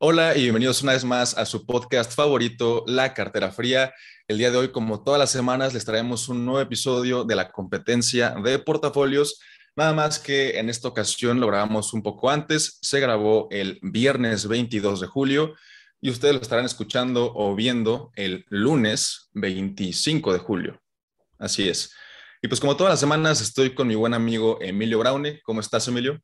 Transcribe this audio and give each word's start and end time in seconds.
Hola 0.00 0.36
y 0.36 0.42
bienvenidos 0.42 0.82
una 0.82 0.92
vez 0.92 1.04
más 1.04 1.36
a 1.36 1.44
su 1.44 1.66
podcast 1.66 2.12
favorito, 2.12 2.84
La 2.86 3.14
Cartera 3.14 3.50
Fría. 3.50 3.92
El 4.28 4.38
día 4.38 4.50
de 4.50 4.56
hoy, 4.56 4.68
como 4.68 5.02
todas 5.02 5.18
las 5.18 5.30
semanas, 5.30 5.74
les 5.74 5.84
traemos 5.84 6.28
un 6.28 6.44
nuevo 6.44 6.60
episodio 6.60 7.24
de 7.24 7.34
la 7.34 7.50
competencia 7.50 8.30
de 8.30 8.58
portafolios. 8.60 9.40
Nada 9.74 9.92
más 9.92 10.18
que 10.18 10.58
en 10.58 10.68
esta 10.68 10.88
ocasión 10.88 11.40
lo 11.40 11.48
grabamos 11.48 11.92
un 11.94 12.02
poco 12.02 12.30
antes. 12.30 12.78
Se 12.80 13.00
grabó 13.00 13.48
el 13.50 13.78
viernes 13.82 14.46
22 14.46 15.00
de 15.00 15.06
julio 15.06 15.54
y 16.00 16.10
ustedes 16.10 16.34
lo 16.34 16.40
estarán 16.40 16.64
escuchando 16.64 17.32
o 17.34 17.54
viendo 17.54 18.12
el 18.14 18.44
lunes 18.48 19.30
25 19.34 20.32
de 20.32 20.38
julio. 20.38 20.82
Así 21.38 21.68
es. 21.68 21.92
Y 22.40 22.48
pues 22.48 22.60
como 22.60 22.76
todas 22.76 22.92
las 22.92 23.00
semanas 23.00 23.40
estoy 23.40 23.74
con 23.74 23.88
mi 23.88 23.96
buen 23.96 24.14
amigo 24.14 24.58
Emilio 24.60 25.00
Braune. 25.00 25.40
¿Cómo 25.42 25.60
estás, 25.60 25.88
Emilio? 25.88 26.22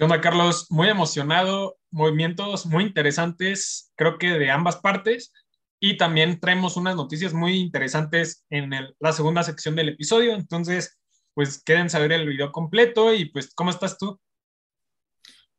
¿Qué 0.00 0.04
onda, 0.04 0.22
Carlos? 0.22 0.64
Muy 0.70 0.88
emocionado, 0.88 1.76
movimientos 1.90 2.64
muy 2.64 2.84
interesantes, 2.84 3.92
creo 3.96 4.16
que 4.16 4.28
de 4.28 4.50
ambas 4.50 4.76
partes. 4.76 5.30
Y 5.78 5.98
también 5.98 6.40
traemos 6.40 6.78
unas 6.78 6.96
noticias 6.96 7.34
muy 7.34 7.58
interesantes 7.58 8.46
en 8.48 8.70
la 8.98 9.12
segunda 9.12 9.42
sección 9.42 9.76
del 9.76 9.90
episodio. 9.90 10.32
Entonces, 10.32 10.98
pues 11.34 11.62
queden 11.62 11.90
saber 11.90 12.12
el 12.12 12.26
video 12.26 12.50
completo 12.50 13.12
y 13.12 13.26
pues, 13.26 13.52
¿cómo 13.54 13.68
estás 13.68 13.98
tú? 13.98 14.18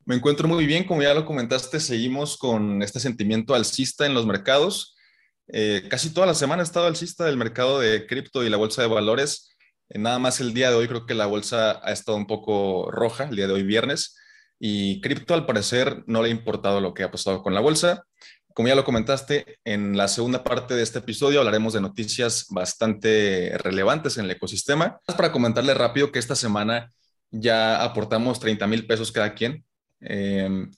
Me 0.05 0.15
encuentro 0.15 0.47
muy 0.47 0.65
bien, 0.65 0.85
como 0.85 1.03
ya 1.03 1.13
lo 1.13 1.23
comentaste, 1.23 1.79
seguimos 1.79 2.35
con 2.35 2.81
este 2.81 2.99
sentimiento 2.99 3.53
alcista 3.53 4.07
en 4.07 4.15
los 4.15 4.25
mercados. 4.25 4.95
Eh, 5.49 5.85
casi 5.87 6.15
toda 6.15 6.25
la 6.25 6.33
semana 6.33 6.63
ha 6.63 6.65
estado 6.65 6.87
alcista 6.87 7.25
del 7.25 7.37
mercado 7.37 7.79
de 7.79 8.07
cripto 8.07 8.43
y 8.43 8.49
la 8.49 8.57
bolsa 8.57 8.81
de 8.81 8.87
valores. 8.87 9.55
Eh, 9.89 9.99
nada 9.99 10.17
más 10.17 10.39
el 10.39 10.55
día 10.55 10.71
de 10.71 10.77
hoy 10.77 10.87
creo 10.87 11.05
que 11.05 11.13
la 11.13 11.27
bolsa 11.27 11.79
ha 11.83 11.91
estado 11.91 12.17
un 12.17 12.25
poco 12.25 12.89
roja, 12.89 13.25
el 13.25 13.35
día 13.35 13.45
de 13.45 13.53
hoy 13.53 13.61
viernes. 13.61 14.17
Y 14.63 15.01
cripto 15.01 15.33
al 15.33 15.47
parecer 15.47 16.03
no 16.05 16.21
le 16.21 16.27
ha 16.27 16.31
importado 16.31 16.79
lo 16.81 16.93
que 16.93 17.01
ha 17.01 17.09
pasado 17.09 17.41
con 17.41 17.55
la 17.55 17.61
bolsa. 17.61 18.05
Como 18.53 18.67
ya 18.67 18.75
lo 18.75 18.83
comentaste, 18.83 19.57
en 19.65 19.97
la 19.97 20.07
segunda 20.07 20.43
parte 20.43 20.75
de 20.75 20.83
este 20.83 20.99
episodio 20.99 21.39
hablaremos 21.39 21.73
de 21.73 21.81
noticias 21.81 22.45
bastante 22.51 23.57
relevantes 23.57 24.19
en 24.19 24.25
el 24.25 24.31
ecosistema. 24.31 24.99
Para 25.17 25.31
comentarle 25.31 25.73
rápido 25.73 26.11
que 26.11 26.19
esta 26.19 26.35
semana 26.35 26.91
ya 27.31 27.81
aportamos 27.83 28.39
30 28.39 28.67
mil 28.67 28.85
pesos 28.85 29.11
cada 29.11 29.33
quien. 29.33 29.65
Em, 29.99 30.69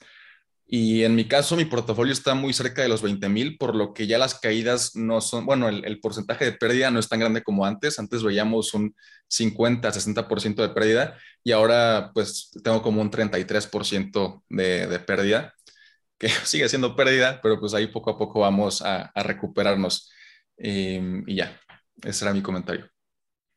y 0.65 1.03
en 1.03 1.15
mi 1.15 1.27
caso, 1.27 1.55
mi 1.55 1.65
portafolio 1.65 2.13
está 2.13 2.35
muy 2.35 2.53
cerca 2.53 2.81
de 2.81 2.87
los 2.87 3.01
20 3.01 3.29
mil, 3.29 3.57
por 3.57 3.75
lo 3.75 3.93
que 3.93 4.07
ya 4.07 4.17
las 4.17 4.39
caídas 4.39 4.95
no 4.95 5.21
son, 5.21 5.45
bueno, 5.45 5.67
el, 5.67 5.99
porcentaje 5.99 6.45
de 6.45 6.53
pérdida 6.53 6.89
no 6.89 6.99
es 6.99 7.09
tan 7.09 7.19
grande 7.19 7.43
como 7.43 7.65
antes. 7.65 7.99
Antes 7.99 8.23
veíamos 8.23 8.73
un 8.73 8.95
50, 9.27 9.91
60% 9.91 10.61
de 10.61 10.69
pérdida 10.69 11.17
y 11.43 11.51
ahora 11.51 12.11
pues 12.13 12.51
tengo 12.63 12.81
como 12.81 13.01
un 13.01 13.11
33% 13.11 14.43
de, 14.49 14.87
de 14.87 14.99
pérdida, 14.99 15.53
que 16.17 16.29
sigue 16.29 16.69
siendo 16.69 16.95
pérdida, 16.95 17.39
pero 17.41 17.59
pues 17.59 17.73
ahí 17.73 17.87
poco 17.87 18.11
a 18.11 18.17
poco 18.17 18.39
vamos 18.39 18.81
a, 18.81 19.11
recuperarnos. 19.15 20.11
Em, 20.57 21.23
y 21.27 21.35
ya, 21.35 21.59
ese 22.03 22.25
era 22.25 22.33
mi 22.33 22.41
comentario. 22.41 22.89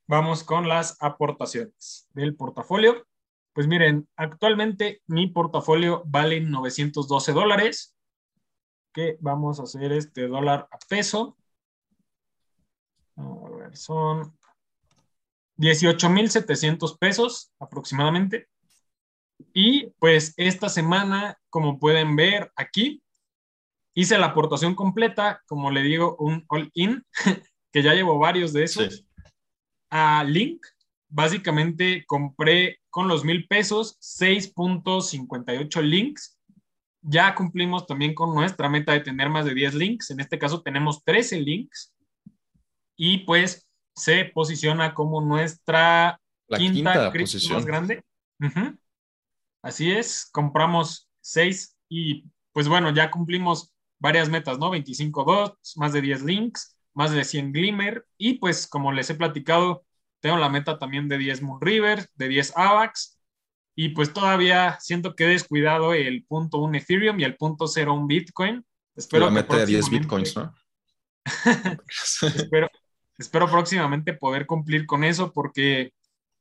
Vamos 0.08 0.44
con 0.44 0.68
las 0.68 0.96
aportaciones 1.00 2.08
del 2.14 2.36
portafolio. 2.36 3.06
Pues 3.56 3.66
miren, 3.66 4.06
actualmente 4.16 5.00
mi 5.06 5.28
portafolio 5.28 6.02
vale 6.04 6.42
912 6.42 7.32
dólares. 7.32 7.96
Que 8.92 9.16
vamos 9.18 9.58
a 9.58 9.62
hacer 9.62 9.92
este 9.92 10.28
dólar 10.28 10.68
a 10.70 10.76
peso. 10.90 11.38
A 13.16 13.48
ver, 13.56 13.74
son 13.74 14.36
18,700 15.56 16.98
pesos 16.98 17.50
aproximadamente. 17.58 18.50
Y 19.54 19.86
pues 20.00 20.34
esta 20.36 20.68
semana, 20.68 21.38
como 21.48 21.78
pueden 21.78 22.14
ver 22.14 22.52
aquí, 22.56 23.02
hice 23.94 24.18
la 24.18 24.26
aportación 24.26 24.74
completa, 24.74 25.42
como 25.46 25.70
le 25.70 25.80
digo, 25.80 26.14
un 26.18 26.44
all-in, 26.48 27.06
que 27.72 27.82
ya 27.82 27.94
llevo 27.94 28.18
varios 28.18 28.52
de 28.52 28.64
esos, 28.64 29.06
a 29.88 30.22
Link. 30.24 30.66
Básicamente 31.08 32.04
compré 32.06 32.80
con 32.90 33.08
los 33.08 33.24
mil 33.24 33.46
pesos, 33.46 33.98
6.58 34.00 35.82
links. 35.82 36.38
Ya 37.02 37.34
cumplimos 37.34 37.86
también 37.86 38.14
con 38.14 38.34
nuestra 38.34 38.68
meta 38.68 38.92
de 38.92 39.00
tener 39.00 39.28
más 39.28 39.44
de 39.44 39.54
10 39.54 39.74
links. 39.74 40.10
En 40.10 40.20
este 40.20 40.38
caso 40.38 40.62
tenemos 40.62 41.04
13 41.04 41.40
links. 41.40 41.94
Y 42.96 43.18
pues 43.18 43.66
se 43.94 44.24
posiciona 44.26 44.94
como 44.94 45.20
nuestra 45.20 46.20
quinta, 46.48 47.12
posición 47.12 47.54
más 47.54 47.64
grande. 47.64 48.04
Así 49.62 49.90
es, 49.90 50.28
compramos 50.32 51.08
6 51.20 51.76
y 51.88 52.24
pues 52.52 52.68
bueno, 52.68 52.92
ya 52.92 53.10
cumplimos 53.10 53.72
varias 53.98 54.28
metas, 54.28 54.58
¿no? 54.58 54.70
25 54.70 55.24
dots, 55.24 55.76
más 55.76 55.92
de 55.92 56.00
10 56.02 56.22
links, 56.22 56.76
más 56.94 57.10
de 57.12 57.24
100 57.24 57.52
glimmer 57.52 58.06
y 58.18 58.34
pues 58.34 58.66
como 58.66 58.92
les 58.92 59.10
he 59.10 59.14
platicado, 59.14 59.84
tengo 60.20 60.36
la 60.36 60.48
meta 60.48 60.78
también 60.78 61.08
de 61.08 61.18
10 61.18 61.42
Moon 61.42 61.60
River, 61.60 62.08
de 62.14 62.28
10 62.28 62.56
AVAX. 62.56 63.20
Y 63.74 63.90
pues 63.90 64.12
todavía 64.12 64.78
siento 64.80 65.14
que 65.14 65.24
he 65.24 65.28
descuidado 65.28 65.92
el 65.92 66.24
punto 66.24 66.58
1 66.58 66.78
Ethereum 66.78 67.20
y 67.20 67.24
el 67.24 67.36
punto 67.36 67.66
0 67.66 67.92
un 67.92 68.06
Bitcoin. 68.06 68.64
Espero 68.94 69.26
la 69.26 69.30
meta 69.30 69.56
de 69.56 69.66
10 69.66 69.90
Bitcoins, 69.90 70.34
¿no? 70.36 70.54
espero, 72.34 72.68
espero 73.18 73.50
próximamente 73.50 74.14
poder 74.14 74.46
cumplir 74.46 74.86
con 74.86 75.04
eso 75.04 75.32
porque 75.32 75.92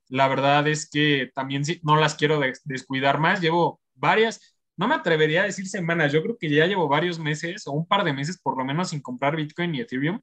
la 0.08 0.28
verdad 0.28 0.68
es 0.68 0.90
que 0.90 1.32
también 1.34 1.64
no 1.82 1.98
las 1.98 2.16
quiero 2.16 2.40
descuidar 2.64 3.20
más. 3.20 3.42
Llevo 3.42 3.82
varias, 3.96 4.56
no 4.78 4.88
me 4.88 4.96
atrevería 4.96 5.42
a 5.42 5.46
decir 5.46 5.68
semanas, 5.68 6.14
yo 6.14 6.22
creo 6.22 6.38
que 6.38 6.50
ya 6.50 6.66
llevo 6.68 6.88
varios 6.88 7.20
meses 7.20 7.68
o 7.68 7.72
un 7.72 7.88
par 7.88 8.04
de 8.04 8.14
meses 8.14 8.40
por 8.40 8.58
lo 8.58 8.66
menos 8.66 8.90
sin 8.90 9.02
comprar 9.02 9.36
Bitcoin 9.36 9.76
y 9.76 9.82
Ethereum. 9.82 10.22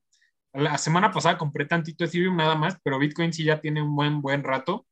La 0.54 0.76
semana 0.78 1.10
pasada 1.10 1.38
compré 1.38 1.64
tantito 1.64 2.04
Ethereum 2.04 2.36
nada 2.36 2.54
más, 2.54 2.76
pero 2.82 2.98
Bitcoin 2.98 3.32
sí 3.32 3.44
ya 3.44 3.60
tiene 3.60 3.82
un 3.82 3.94
buen, 3.96 4.20
buen 4.20 4.44
rato. 4.44 4.86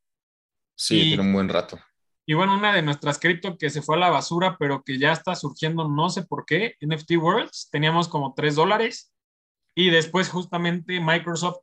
Sí, 0.75 1.01
tiene 1.01 1.21
un 1.21 1.33
buen 1.33 1.49
rato. 1.49 1.79
Y 2.25 2.33
bueno, 2.33 2.55
una 2.55 2.73
de 2.73 2.81
nuestras 2.81 3.19
cripto 3.19 3.57
que 3.57 3.69
se 3.69 3.81
fue 3.81 3.95
a 3.95 3.99
la 3.99 4.09
basura, 4.09 4.55
pero 4.57 4.83
que 4.83 4.97
ya 4.97 5.11
está 5.11 5.35
surgiendo, 5.35 5.87
no 5.87 6.09
sé 6.09 6.23
por 6.23 6.45
qué, 6.45 6.75
NFT 6.81 7.17
Worlds, 7.17 7.69
teníamos 7.71 8.07
como 8.07 8.33
3 8.33 8.55
dólares. 8.55 9.11
Y 9.75 9.89
después 9.89 10.29
justamente 10.29 10.99
Microsoft 10.99 11.59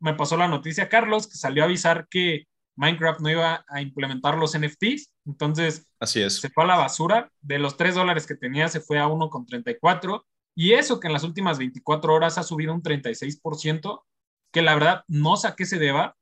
me 0.00 0.14
pasó 0.14 0.36
la 0.36 0.48
noticia, 0.48 0.88
Carlos, 0.88 1.26
que 1.26 1.36
salió 1.36 1.62
a 1.62 1.66
avisar 1.66 2.06
que 2.08 2.46
Minecraft 2.76 3.20
no 3.20 3.30
iba 3.30 3.64
a 3.68 3.80
implementar 3.80 4.38
los 4.38 4.56
NFTs. 4.56 5.12
Entonces, 5.26 5.90
Así 5.98 6.22
es. 6.22 6.36
se 6.40 6.48
fue 6.50 6.64
a 6.64 6.68
la 6.68 6.76
basura. 6.76 7.30
De 7.40 7.58
los 7.58 7.76
3 7.76 7.94
dólares 7.96 8.26
que 8.26 8.36
tenía, 8.36 8.68
se 8.68 8.80
fue 8.80 8.98
a 8.98 9.08
1,34. 9.08 10.24
Y 10.60 10.72
eso 10.72 10.98
que 10.98 11.06
en 11.06 11.12
las 11.12 11.22
últimas 11.22 11.56
24 11.56 12.12
horas 12.12 12.36
ha 12.36 12.42
subido 12.42 12.74
un 12.74 12.82
36%, 12.82 14.02
que 14.50 14.60
la 14.60 14.74
verdad 14.74 15.04
no 15.06 15.36
sé 15.36 15.46
a 15.46 15.54
qué 15.54 15.64
se 15.64 15.78
deba, 15.78 16.16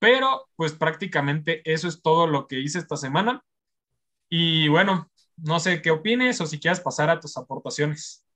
pero 0.00 0.48
pues 0.56 0.72
prácticamente 0.72 1.62
eso 1.64 1.86
es 1.86 2.02
todo 2.02 2.26
lo 2.26 2.48
que 2.48 2.58
hice 2.58 2.80
esta 2.80 2.96
semana. 2.96 3.44
Y 4.28 4.66
bueno, 4.66 5.08
no 5.36 5.60
sé 5.60 5.80
qué 5.80 5.92
opines 5.92 6.40
o 6.40 6.46
si 6.46 6.58
quieres 6.58 6.80
pasar 6.80 7.08
a 7.08 7.20
tus 7.20 7.36
aportaciones. 7.36 8.26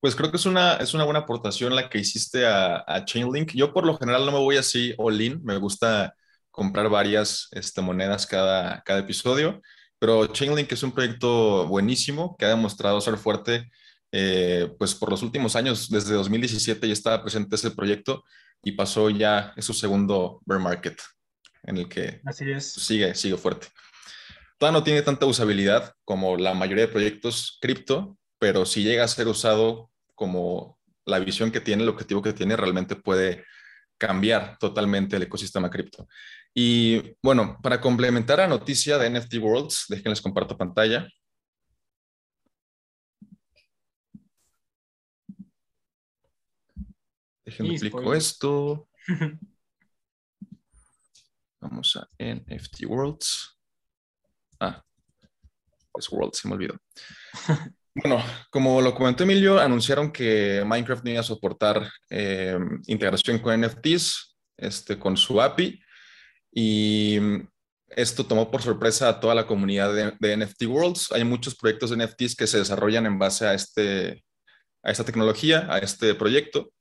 Pues 0.00 0.16
creo 0.16 0.32
que 0.32 0.36
es 0.36 0.46
una, 0.46 0.78
es 0.78 0.94
una 0.94 1.04
buena 1.04 1.20
aportación 1.20 1.76
la 1.76 1.88
que 1.88 1.98
hiciste 1.98 2.44
a, 2.44 3.04
Chainlink. 3.04 3.52
Yo 3.52 3.72
por 3.72 3.86
lo 3.86 3.96
general 3.98 4.26
no 4.26 4.32
me 4.32 4.38
voy 4.38 4.56
así 4.56 4.94
all-in, 4.98 5.44
me 5.44 5.58
gusta 5.58 6.12
comprar 6.50 6.88
varias 6.88 7.46
este, 7.52 7.82
monedas 7.82 8.26
cada, 8.26 8.82
cada 8.82 8.98
episodio, 8.98 9.62
pero 10.00 10.26
Chainlink 10.26 10.72
es 10.72 10.82
un 10.82 10.90
proyecto 10.90 11.68
buenísimo 11.68 12.34
que 12.36 12.46
ha 12.46 12.48
demostrado 12.48 13.00
ser 13.00 13.16
fuerte 13.16 13.70
eh, 14.12 14.72
pues 14.78 14.94
por 14.94 15.10
los 15.10 15.22
últimos 15.22 15.56
años, 15.56 15.88
desde 15.88 16.14
2017 16.14 16.86
ya 16.86 16.92
estaba 16.92 17.22
presente 17.22 17.56
ese 17.56 17.70
proyecto 17.70 18.24
y 18.62 18.72
pasó 18.72 19.10
ya, 19.10 19.52
es 19.56 19.64
su 19.64 19.74
segundo 19.74 20.40
bear 20.44 20.60
market 20.60 21.00
en 21.62 21.78
el 21.78 21.88
que 21.88 22.20
Así 22.24 22.50
es. 22.50 22.72
sigue, 22.72 23.14
sigue 23.14 23.36
fuerte. 23.36 23.68
Todavía 24.58 24.78
no 24.78 24.84
tiene 24.84 25.02
tanta 25.02 25.26
usabilidad 25.26 25.94
como 26.04 26.36
la 26.36 26.54
mayoría 26.54 26.86
de 26.86 26.92
proyectos 26.92 27.58
cripto, 27.60 28.18
pero 28.38 28.66
si 28.66 28.82
llega 28.82 29.04
a 29.04 29.08
ser 29.08 29.28
usado 29.28 29.90
como 30.14 30.78
la 31.06 31.18
visión 31.18 31.50
que 31.50 31.60
tiene, 31.60 31.82
el 31.82 31.88
objetivo 31.88 32.22
que 32.22 32.32
tiene, 32.32 32.56
realmente 32.56 32.96
puede 32.96 33.44
cambiar 33.98 34.56
totalmente 34.58 35.16
el 35.16 35.22
ecosistema 35.22 35.70
cripto. 35.70 36.08
Y 36.54 37.14
bueno, 37.22 37.58
para 37.62 37.80
complementar 37.80 38.38
la 38.38 38.48
noticia 38.48 38.98
de 38.98 39.10
NFT 39.10 39.34
Worlds, 39.38 39.86
déjenles 39.88 40.20
comparto 40.20 40.56
pantalla. 40.56 41.08
Déjenme 47.50 47.72
explico 47.72 48.14
esto. 48.14 48.88
Vamos 51.60 51.96
a 51.96 52.08
NFT 52.16 52.84
Worlds. 52.86 53.58
Ah, 54.60 54.84
es 55.98 56.08
Worlds, 56.10 56.38
se 56.38 56.48
me 56.48 56.54
olvidó. 56.54 56.78
Bueno, 57.92 58.22
como 58.50 58.80
lo 58.80 58.94
comentó 58.94 59.24
Emilio, 59.24 59.58
anunciaron 59.58 60.12
que 60.12 60.62
Minecraft 60.64 61.04
no 61.04 61.10
iba 61.10 61.20
a 61.20 61.24
soportar 61.24 61.90
em, 62.08 62.80
integración 62.86 63.40
con 63.40 63.60
NFTs 63.60 64.38
este, 64.56 64.96
con 64.96 65.16
su 65.16 65.42
API. 65.42 65.82
Y 66.52 67.18
esto 67.88 68.24
tomó 68.24 68.48
por 68.48 68.62
sorpresa 68.62 69.08
a 69.08 69.18
toda 69.18 69.34
la 69.34 69.44
comunidad 69.44 69.92
de, 69.92 70.36
NFT 70.36 70.66
Worlds. 70.66 71.10
Hay 71.10 71.24
muchos 71.24 71.56
proyectos 71.56 71.90
de 71.90 71.96
NFTs 71.96 72.36
que 72.36 72.46
se 72.46 72.58
desarrollan 72.58 73.06
en 73.06 73.18
base 73.18 73.44
a, 73.44 73.54
este, 73.54 74.22
a 74.84 74.92
esta 74.92 75.04
tecnología, 75.04 75.66
a 75.68 75.78
este 75.78 76.14
proyecto. 76.14 76.72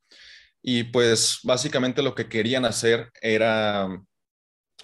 Y 0.61 0.83
pues 0.83 1.39
básicamente 1.43 2.01
lo 2.01 2.15
que 2.15 2.27
querían 2.27 2.65
hacer 2.65 3.09
era 3.21 3.87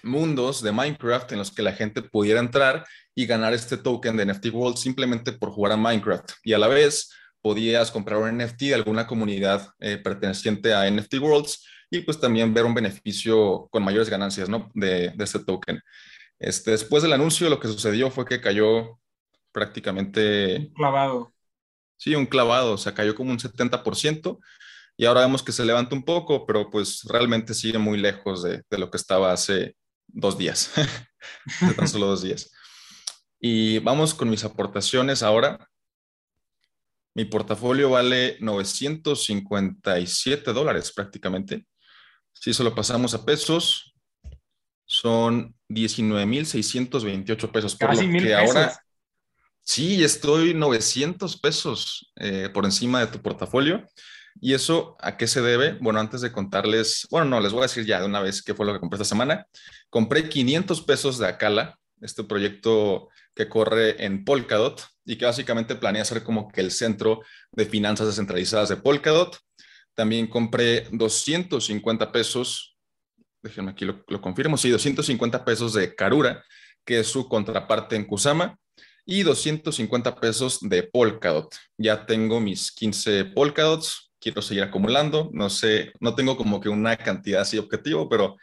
mundos 0.03 0.61
de 0.61 0.71
Minecraft 0.71 1.31
en 1.31 1.39
los 1.39 1.51
que 1.51 1.61
la 1.61 1.73
gente 1.73 2.01
pudiera 2.01 2.39
entrar 2.39 2.85
y 3.13 3.25
ganar 3.25 3.53
este 3.53 3.77
token 3.77 4.17
de 4.17 4.25
NFT 4.25 4.47
World 4.53 4.77
simplemente 4.77 5.31
por 5.31 5.51
jugar 5.51 5.73
a 5.73 5.77
Minecraft. 5.77 6.31
Y 6.43 6.53
a 6.53 6.59
la 6.59 6.67
vez 6.67 7.11
podías 7.41 7.91
comprar 7.91 8.19
un 8.19 8.37
NFT 8.37 8.61
de 8.61 8.75
alguna 8.75 9.07
comunidad 9.07 9.69
eh, 9.79 9.97
perteneciente 9.97 10.73
a 10.73 10.89
NFT 10.89 11.15
Worlds 11.19 11.65
y 11.91 12.01
pues 12.01 12.19
también 12.19 12.53
ver 12.53 12.65
un 12.65 12.73
beneficio 12.73 13.67
con 13.71 13.83
mayores 13.83 14.09
ganancias 14.09 14.49
¿no? 14.49 14.71
de, 14.73 15.11
de 15.15 15.23
este 15.23 15.39
token. 15.39 15.81
Este, 16.39 16.71
después 16.71 17.03
del 17.03 17.13
anuncio, 17.13 17.49
lo 17.49 17.59
que 17.59 17.67
sucedió 17.67 18.09
fue 18.11 18.25
que 18.25 18.41
cayó 18.41 18.99
prácticamente... 19.51 20.57
Un 20.57 20.73
clavado. 20.73 21.33
Sí, 21.97 22.13
un 22.13 22.25
clavado, 22.25 22.73
o 22.73 22.77
sea, 22.77 22.93
cayó 22.93 23.15
como 23.15 23.31
un 23.31 23.39
70% 23.39 24.39
y 24.97 25.05
ahora 25.05 25.21
vemos 25.21 25.43
que 25.43 25.51
se 25.51 25.65
levanta 25.65 25.95
un 25.95 26.03
poco, 26.03 26.45
pero 26.45 26.69
pues 26.69 27.03
realmente 27.03 27.53
sigue 27.53 27.77
muy 27.77 27.97
lejos 27.97 28.43
de, 28.43 28.63
de 28.69 28.77
lo 28.77 28.89
que 28.89 28.97
estaba 28.97 29.31
hace 29.31 29.75
dos 30.07 30.37
días, 30.37 30.71
de 31.61 31.73
tan 31.73 31.87
solo 31.87 32.07
dos 32.07 32.21
días. 32.21 32.51
Y 33.39 33.79
vamos 33.79 34.13
con 34.13 34.29
mis 34.29 34.43
aportaciones 34.43 35.21
ahora. 35.21 35.69
Mi 37.13 37.25
portafolio 37.25 37.91
vale 37.91 38.37
957 38.39 40.53
dólares 40.53 40.91
prácticamente. 40.93 41.65
Si 42.33 42.53
se 42.53 42.63
lo 42.63 42.75
pasamos 42.75 43.13
a 43.13 43.25
pesos, 43.25 43.95
son 44.85 45.55
19,628 45.69 47.51
pesos. 47.51 47.75
Por 47.75 47.89
Casi 47.89 48.07
lo 48.07 48.19
que 48.19 48.33
ahora 48.33 48.77
sí 49.61 50.03
estoy 50.03 50.53
900 50.53 51.39
pesos 51.39 52.11
eh, 52.17 52.49
por 52.53 52.65
encima 52.65 52.99
de 52.99 53.07
tu 53.07 53.21
portafolio. 53.21 53.87
¿Y 54.41 54.53
eso 54.53 54.97
a 54.99 55.17
qué 55.17 55.27
se 55.27 55.41
debe? 55.41 55.77
Bueno, 55.81 55.99
antes 55.99 56.21
de 56.21 56.31
contarles, 56.31 57.07
bueno, 57.09 57.25
no, 57.25 57.39
les 57.39 57.51
voy 57.51 57.59
a 57.59 57.63
decir 57.63 57.85
ya 57.85 57.99
de 57.99 58.05
una 58.05 58.19
vez 58.19 58.41
qué 58.41 58.53
fue 58.53 58.65
lo 58.65 58.73
que 58.73 58.79
compré 58.79 58.97
esta 58.97 59.05
semana. 59.05 59.47
Compré 59.89 60.27
500 60.29 60.81
pesos 60.81 61.17
de 61.17 61.27
Acala, 61.27 61.79
este 62.01 62.23
proyecto 62.23 63.09
que 63.33 63.47
corre 63.47 64.03
en 64.03 64.25
Polkadot 64.25 64.85
y 65.05 65.17
que 65.17 65.25
básicamente 65.25 65.75
planea 65.75 66.05
ser 66.05 66.23
como 66.23 66.49
que 66.49 66.61
el 66.61 66.71
centro 66.71 67.21
de 67.51 67.65
finanzas 67.65 68.07
descentralizadas 68.07 68.69
de 68.69 68.77
Polkadot. 68.77 69.37
También 69.93 70.27
compré 70.27 70.87
250 70.91 72.11
pesos, 72.11 72.77
déjenme 73.41 73.71
aquí 73.71 73.85
lo, 73.85 74.03
lo 74.07 74.21
confirmo, 74.21 74.57
sí, 74.57 74.69
250 74.69 75.45
pesos 75.45 75.73
de 75.73 75.95
Karura, 75.95 76.43
que 76.83 76.99
es 76.99 77.07
su 77.07 77.29
contraparte 77.29 77.95
en 77.95 78.05
Kusama, 78.05 78.59
y 79.05 79.23
250 79.23 80.15
pesos 80.15 80.59
de 80.61 80.83
Polkadot. 80.83 81.55
Ya 81.77 82.05
tengo 82.05 82.39
mis 82.39 82.71
15 82.71 83.25
Polkadots, 83.25 84.04
quiero 84.25 84.41
seguir 84.41 84.63
acumulando. 84.63 85.29
No 85.33 85.51
sé, 85.51 85.93
no 85.99 86.15
tengo 86.15 86.35
como 86.35 86.59
que 86.59 86.67
una 86.67 86.97
cantidad 86.97 87.41
así 87.41 87.59
objetivo, 87.59 88.09
pero 88.09 88.37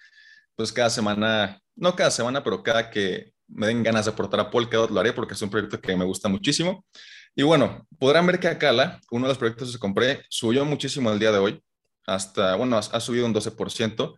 pues 0.54 0.72
cada 0.72 0.88
semana, 0.88 1.60
no 1.74 1.96
cada 1.96 2.12
semana, 2.12 2.44
pero 2.44 2.62
cada 2.62 2.88
que 2.88 3.32
me 3.48 3.66
den 3.66 3.82
ganas 3.82 4.04
de 4.04 4.12
aportar 4.12 4.38
a 4.38 4.48
Polkadot 4.48 4.90
lo 4.90 5.00
haré 5.00 5.12
porque 5.12 5.34
es 5.34 5.42
un 5.42 5.50
proyecto 5.50 5.80
que 5.80 5.96
me 5.96 6.04
gusta 6.04 6.28
muchísimo. 6.28 6.86
Y 7.34 7.42
bueno, 7.42 7.84
podrán 7.98 8.26
ver 8.28 8.38
que 8.38 8.46
Acala, 8.46 9.00
uno 9.10 9.26
de 9.26 9.30
los 9.30 9.38
proyectos 9.38 9.72
que 9.72 9.78
compré, 9.80 10.24
subió 10.28 10.64
muchísimo 10.64 11.10
el 11.10 11.18
día 11.18 11.32
de 11.32 11.38
hoy, 11.38 11.64
hasta, 12.06 12.54
bueno, 12.54 12.78
ha, 12.78 13.00
subido 13.00 13.26
un 13.26 13.34
12%, 13.34 14.16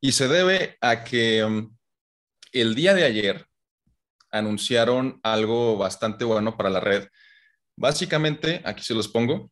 y 0.00 0.12
se 0.12 0.28
debe 0.28 0.76
a 0.80 1.02
que 1.02 1.42
um, 1.42 1.76
el 2.52 2.76
día 2.76 2.94
de 2.94 3.04
ayer 3.04 3.46
anunciaron 4.30 5.18
algo 5.24 5.76
bastante 5.76 6.24
bueno 6.24 6.56
para 6.56 6.70
la 6.70 6.78
red. 6.78 7.08
Básicamente, 7.76 8.62
aquí 8.64 8.84
se 8.84 8.94
los 8.94 9.08
pongo, 9.08 9.50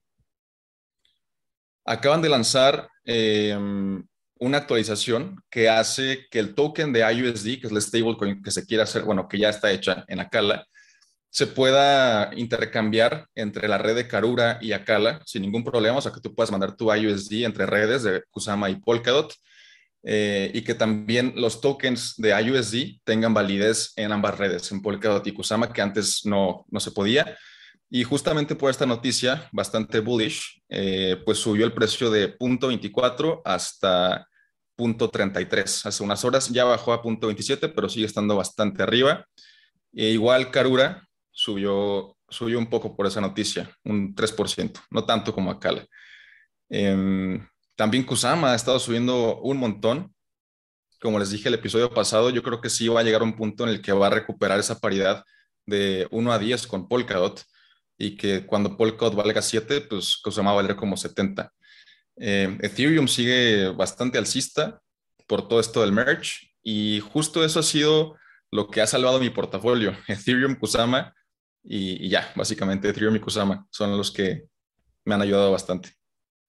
acaban 1.88 2.23
de 2.23 2.29
lanzar 2.29 2.88
em, 3.05 4.05
una 4.38 4.58
actualización 4.58 5.43
que 5.50 5.69
hace 5.69 6.26
que 6.31 6.38
el 6.38 6.55
token 6.55 6.93
de 6.93 7.00
IUSD, 7.00 7.61
que 7.61 7.67
es 7.67 7.73
el 7.73 7.82
stablecoin 7.82 8.43
que 8.43 8.50
se 8.50 8.67
quiere 8.67 8.82
hacer, 8.82 9.02
bueno, 9.02 9.26
que 9.26 9.38
ya 9.38 9.49
está 9.49 9.73
hecha 9.73 10.05
en 10.06 10.20
Acala, 10.20 10.67
se 11.31 11.46
pueda 11.46 12.31
intercambiar 12.37 13.26
entre 13.35 13.69
la 13.69 13.79
red 13.79 13.96
de 13.96 14.08
Karura 14.08 14.58
y 14.61 14.73
Acala 14.73 15.20
sin 15.25 15.43
ningún 15.43 15.64
problema, 15.64 15.99
o 15.99 16.00
sea 16.00 16.12
que 16.12 16.20
tú 16.20 16.35
puedas 16.35 16.50
mandar 16.50 16.76
tu 16.76 16.93
IUSD 16.93 17.44
entre 17.44 17.67
redes 17.67 18.02
de 18.02 18.23
Kusama 18.31 18.70
y 18.70 18.76
Polkadot, 18.76 19.35
eh, 20.05 20.50
y 20.55 20.62
que 20.62 20.75
también 20.75 21.32
los 21.37 21.61
tokens 21.61 22.14
de 22.17 22.31
IUSD 22.40 23.00
tengan 23.05 23.35
validez 23.35 23.93
en 23.96 24.12
ambas 24.12 24.38
redes, 24.38 24.70
en 24.73 24.81
Polkadot 24.81 25.26
y 25.26 25.32
Kusama, 25.32 25.73
que 25.73 25.82
antes 25.82 26.25
no, 26.25 26.64
no 26.70 26.81
se 26.81 26.93
podía. 26.93 27.37
Y 27.90 28.05
justamente 28.05 28.55
por 28.55 28.70
esta 28.70 28.85
noticia 28.85 29.49
bastante 29.52 30.00
bullish, 30.00 30.62
eh, 30.69 31.23
pues 31.25 31.38
subió 31.38 31.64
el 31.64 31.73
precio 31.73 32.11
de 32.11 32.29
punto 32.29 32.69
24 32.69 33.40
hasta 33.44 34.29
punto 34.76 35.08
33. 35.08 35.87
Hace 35.87 36.02
unas 36.02 36.25
horas 36.25 36.49
ya 36.50 36.64
bajó 36.64 36.93
a 36.93 37.00
punto 37.00 37.29
27, 37.29 37.69
pero 37.70 37.88
sigue 37.88 38.06
estando 38.06 38.37
bastante 38.37 38.82
arriba. 38.82 39.25
E 39.93 40.11
igual 40.11 40.50
Karura 40.50 41.08
subió, 41.31 42.17
subió 42.29 42.58
un 42.58 42.69
poco 42.69 42.94
por 42.94 43.06
esa 43.06 43.23
noticia, 43.23 43.70
un 43.85 44.14
3%, 44.14 44.81
no 44.90 45.05
tanto 45.05 45.32
como 45.32 45.50
Akala. 45.50 45.87
Em, 46.69 47.46
también 47.75 48.05
Kusama 48.05 48.52
ha 48.52 48.55
estado 48.55 48.79
subiendo 48.79 49.40
un 49.40 49.56
montón. 49.56 50.14
Como 51.00 51.19
les 51.19 51.31
dije 51.31 51.49
el 51.49 51.55
episodio 51.55 51.90
pasado, 51.90 52.29
yo 52.31 52.43
creo 52.43 52.61
que 52.61 52.69
sí 52.69 52.88
va 52.88 53.00
a 53.00 53.02
llegar 53.02 53.23
a 53.23 53.25
un 53.25 53.37
punto 53.37 53.64
en 53.64 53.70
el 53.70 53.81
que 53.81 53.93
va 53.93 54.08
a 54.08 54.11
recuperar 54.11 54.58
esa 54.61 54.79
paridad 54.79 55.25
de 55.64 56.06
1 56.11 56.32
a 56.32 56.38
10 56.38 56.67
con 56.67 56.88
Polkadot 56.88 57.43
y 57.99 58.17
que 58.17 58.47
cuando 58.47 58.77
Polkadot 58.77 59.17
valga 59.17 59.43
7, 59.43 59.83
pues 59.83 60.17
Kusama 60.17 60.53
va 60.53 60.61
a 60.61 60.62
valer 60.62 60.77
como 60.77 60.97
70. 60.97 61.53
Eh, 62.17 62.56
Ethereum 62.62 63.09
sigue 63.09 63.69
bastante 63.71 64.19
alcista 64.19 64.81
por 65.27 65.49
todo 65.49 65.61
esto 65.61 65.83
del 65.83 65.93
merge 65.93 66.53
y 66.62 67.00
justo 67.00 67.45
eso 67.45 67.61
ha 67.61 67.65
sido 67.65 68.17
lo 68.50 68.71
que 68.71 68.81
ha 68.81 68.87
salvado 68.87 69.19
mi 69.19 69.31
portafolio. 69.31 69.97
Ethereum, 70.09 70.55
Kusama 70.55 71.12
y, 71.62 72.09
ya, 72.09 72.33
básicamente 72.37 72.89
Ethereum 72.89 73.17
y 73.17 73.21
Kusama 73.21 73.67
son 73.71 73.97
los 73.97 74.12
que 74.12 74.45
me 75.05 75.15
han 75.15 75.23
ayudado 75.23 75.50
bastante. 75.50 75.91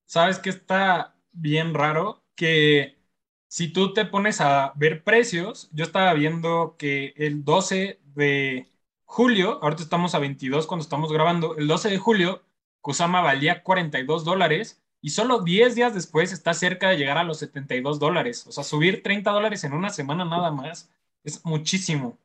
¿Sabes 0.05 0.39
que 0.39 0.49
está 0.49 1.15
bien 1.31 1.73
raro? 1.73 2.23
Que 2.35 2.99
si 3.47 3.73
tú 3.73 3.93
te 3.93 4.05
pones 4.05 4.39
a 4.39 4.73
ver 4.75 5.03
precios, 5.03 5.69
yo 5.71 5.83
estaba 5.83 6.13
viendo 6.13 6.75
que 6.77 7.13
el 7.17 7.43
12 7.43 7.99
de 8.03 8.67
julio, 9.09 9.57
ahorita 9.63 9.81
estamos 9.81 10.13
a 10.13 10.19
22 10.19 10.67
cuando 10.67 10.83
estamos 10.83 11.11
grabando, 11.11 11.57
el 11.57 11.67
12 11.67 11.89
de 11.89 11.97
julio, 11.97 12.43
Kusama 12.79 13.21
valía 13.21 13.63
42 13.63 14.23
dólares 14.23 14.83
y 15.01 15.09
solo 15.09 15.41
10 15.41 15.73
días 15.73 15.95
después 15.95 16.31
está 16.31 16.53
cerca 16.53 16.91
de 16.91 16.97
llegar 16.97 17.17
a 17.17 17.23
los 17.23 17.39
72 17.39 17.97
dólares. 17.97 18.45
O 18.47 18.51
sea, 18.51 18.63
subir 18.63 19.01
30 19.01 19.31
dólares 19.31 19.63
en 19.63 19.73
una 19.73 19.89
semana 19.89 20.25
nada 20.25 20.51
más 20.51 20.91
es 21.23 21.43
muchísimo. 21.43 22.19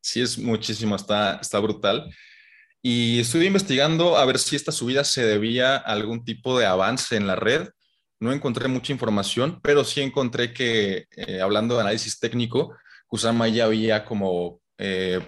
Sí, 0.00 0.20
es 0.20 0.38
muchísimo, 0.38 0.94
está, 0.94 1.38
está 1.40 1.58
brutal. 1.58 2.14
Y 2.80 3.18
estuve 3.18 3.46
investigando 3.46 4.16
a 4.16 4.24
ver 4.24 4.38
si 4.38 4.54
esta 4.54 4.70
subida 4.70 5.02
se 5.02 5.26
debía 5.26 5.74
a 5.74 5.78
algún 5.78 6.24
tipo 6.24 6.56
de 6.56 6.66
avance 6.66 7.16
en 7.16 7.26
la 7.26 7.34
red. 7.34 7.68
No 8.20 8.32
encontré 8.32 8.68
mucha 8.68 8.92
información, 8.92 9.58
pero 9.60 9.82
sí 9.82 10.00
encontré 10.00 10.54
que, 10.54 11.08
eh, 11.16 11.40
hablando 11.40 11.74
de 11.74 11.80
análisis 11.80 12.20
técnico, 12.20 12.76
Kusama 13.08 13.48
ya 13.48 13.64
había 13.64 14.04
como 14.04 14.60
eh, 14.78 15.20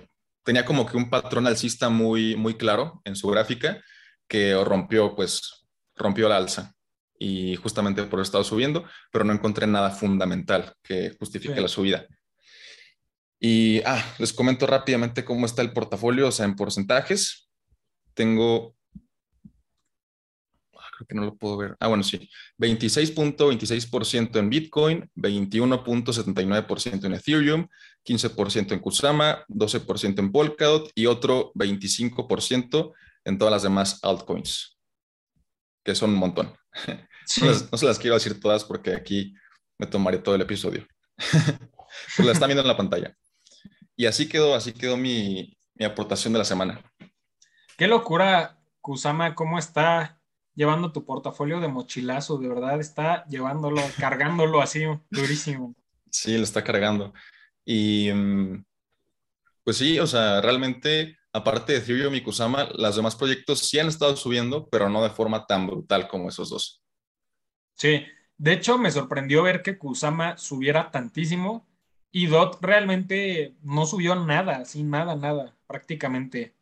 tenía 0.44 0.64
como 0.64 0.86
que 0.86 0.96
un 0.96 1.10
patrón 1.10 1.46
alcista 1.46 1.88
muy, 1.88 2.36
muy 2.36 2.54
claro 2.54 3.00
en 3.04 3.16
su 3.16 3.28
gráfica 3.28 3.82
que 4.28 4.54
rompió, 4.62 5.14
pues, 5.14 5.66
rompió 5.96 6.28
la 6.28 6.36
alza. 6.36 6.74
Y 7.18 7.56
justamente 7.56 8.02
por 8.04 8.18
eso 8.18 8.24
estado 8.24 8.44
subiendo, 8.44 8.84
pero 9.10 9.24
no 9.24 9.32
encontré 9.32 9.66
nada 9.66 9.90
fundamental 9.90 10.74
que 10.82 11.16
justifique 11.18 11.60
la 11.60 11.68
subida. 11.68 12.06
Y, 13.40 13.82
ah, 13.84 14.02
les 14.18 14.32
comento 14.32 14.66
rápidamente 14.66 15.24
cómo 15.24 15.46
está 15.46 15.62
el 15.62 15.72
portafolio, 15.72 16.28
o 16.28 16.32
sea, 16.32 16.44
en 16.44 16.56
porcentajes. 16.56 17.48
Tengo 18.14 18.74
creo 20.94 21.06
que 21.06 21.14
no 21.14 21.24
lo 21.24 21.36
puedo 21.36 21.56
ver. 21.56 21.76
Ah, 21.80 21.88
bueno, 21.88 22.02
sí. 22.02 22.28
26.26% 22.58 24.38
en 24.38 24.50
Bitcoin, 24.50 25.10
21.79% 25.16 27.04
en 27.04 27.14
Ethereum, 27.14 27.68
15% 28.04 28.72
en 28.72 28.78
Kusama, 28.80 29.44
12% 29.48 30.18
en 30.18 30.32
Polkadot 30.32 30.90
y 30.94 31.06
otro 31.06 31.52
25% 31.54 32.92
en 33.24 33.38
todas 33.38 33.52
las 33.52 33.62
demás 33.62 34.00
altcoins, 34.02 34.78
que 35.84 35.94
son 35.94 36.10
un 36.10 36.16
montón. 36.16 36.54
No, 37.40 37.78
se 37.78 37.86
las 37.86 37.98
quiero 37.98 38.16
decir 38.16 38.38
todas 38.38 38.64
porque 38.64 38.94
aquí 38.94 39.34
me 39.78 39.86
tomaré 39.86 40.18
todo 40.18 40.34
el 40.34 40.42
episodio. 40.42 40.86
pues 41.16 42.26
la 42.26 42.32
están 42.32 42.48
viendo 42.48 42.60
en 42.60 42.68
la 42.68 42.76
pantalla. 42.76 43.16
Y 43.96 44.04
así 44.04 44.28
quedó, 44.28 44.54
así 44.54 44.74
quedó 44.74 44.98
mi, 44.98 45.56
mi 45.72 45.86
aportación 45.86 46.34
de 46.34 46.40
la 46.40 46.44
semana. 46.44 46.82
Qué 47.78 47.86
locura, 47.86 48.60
Kusama, 48.82 49.34
cómo 49.34 49.58
está 49.58 50.20
llevando 50.54 50.92
tu 50.92 51.04
portafolio 51.04 51.60
de 51.60 51.68
mochilazo, 51.68 52.38
de 52.38 52.48
verdad 52.48 52.80
está 52.80 53.24
llevándolo, 53.26 53.94
cargándolo 53.98 54.60
así 54.62 54.84
durísimo. 55.10 55.74
Sí, 56.10 56.36
lo 56.36 56.44
está 56.44 56.62
cargando. 56.64 57.12
Y 57.64 58.10
mm, 58.12 58.64
Pues 59.62 59.76
sí, 59.78 59.98
o 59.98 60.06
sea, 60.06 60.40
realmente, 60.40 61.18
aparte 61.32 61.72
de 61.72 61.78
Ethereum 61.78 62.14
y 62.14 62.22
Kusama, 62.22 62.68
los 62.76 62.96
demás 62.96 63.16
proyectos 63.16 63.60
sí 63.60 63.78
han 63.78 63.88
estado 63.88 64.16
subiendo, 64.16 64.68
pero 64.68 64.88
no 64.88 65.02
de 65.02 65.10
forma 65.10 65.46
tan 65.46 65.66
brutal 65.66 66.08
como 66.08 66.28
esos 66.28 66.50
dos. 66.50 66.82
Sí, 67.76 68.04
de 68.36 68.52
hecho 68.52 68.78
me 68.78 68.90
sorprendió 68.90 69.42
ver 69.42 69.62
que 69.62 69.78
Kusama 69.78 70.36
subiera 70.38 70.90
tantísimo 70.90 71.66
y 72.10 72.26
DOT 72.26 72.58
realmente 72.62 73.56
no 73.62 73.86
subió 73.86 74.14
nada, 74.14 74.64
sin 74.64 74.90
nada, 74.90 75.16
nada, 75.16 75.56
prácticamente. 75.66 76.54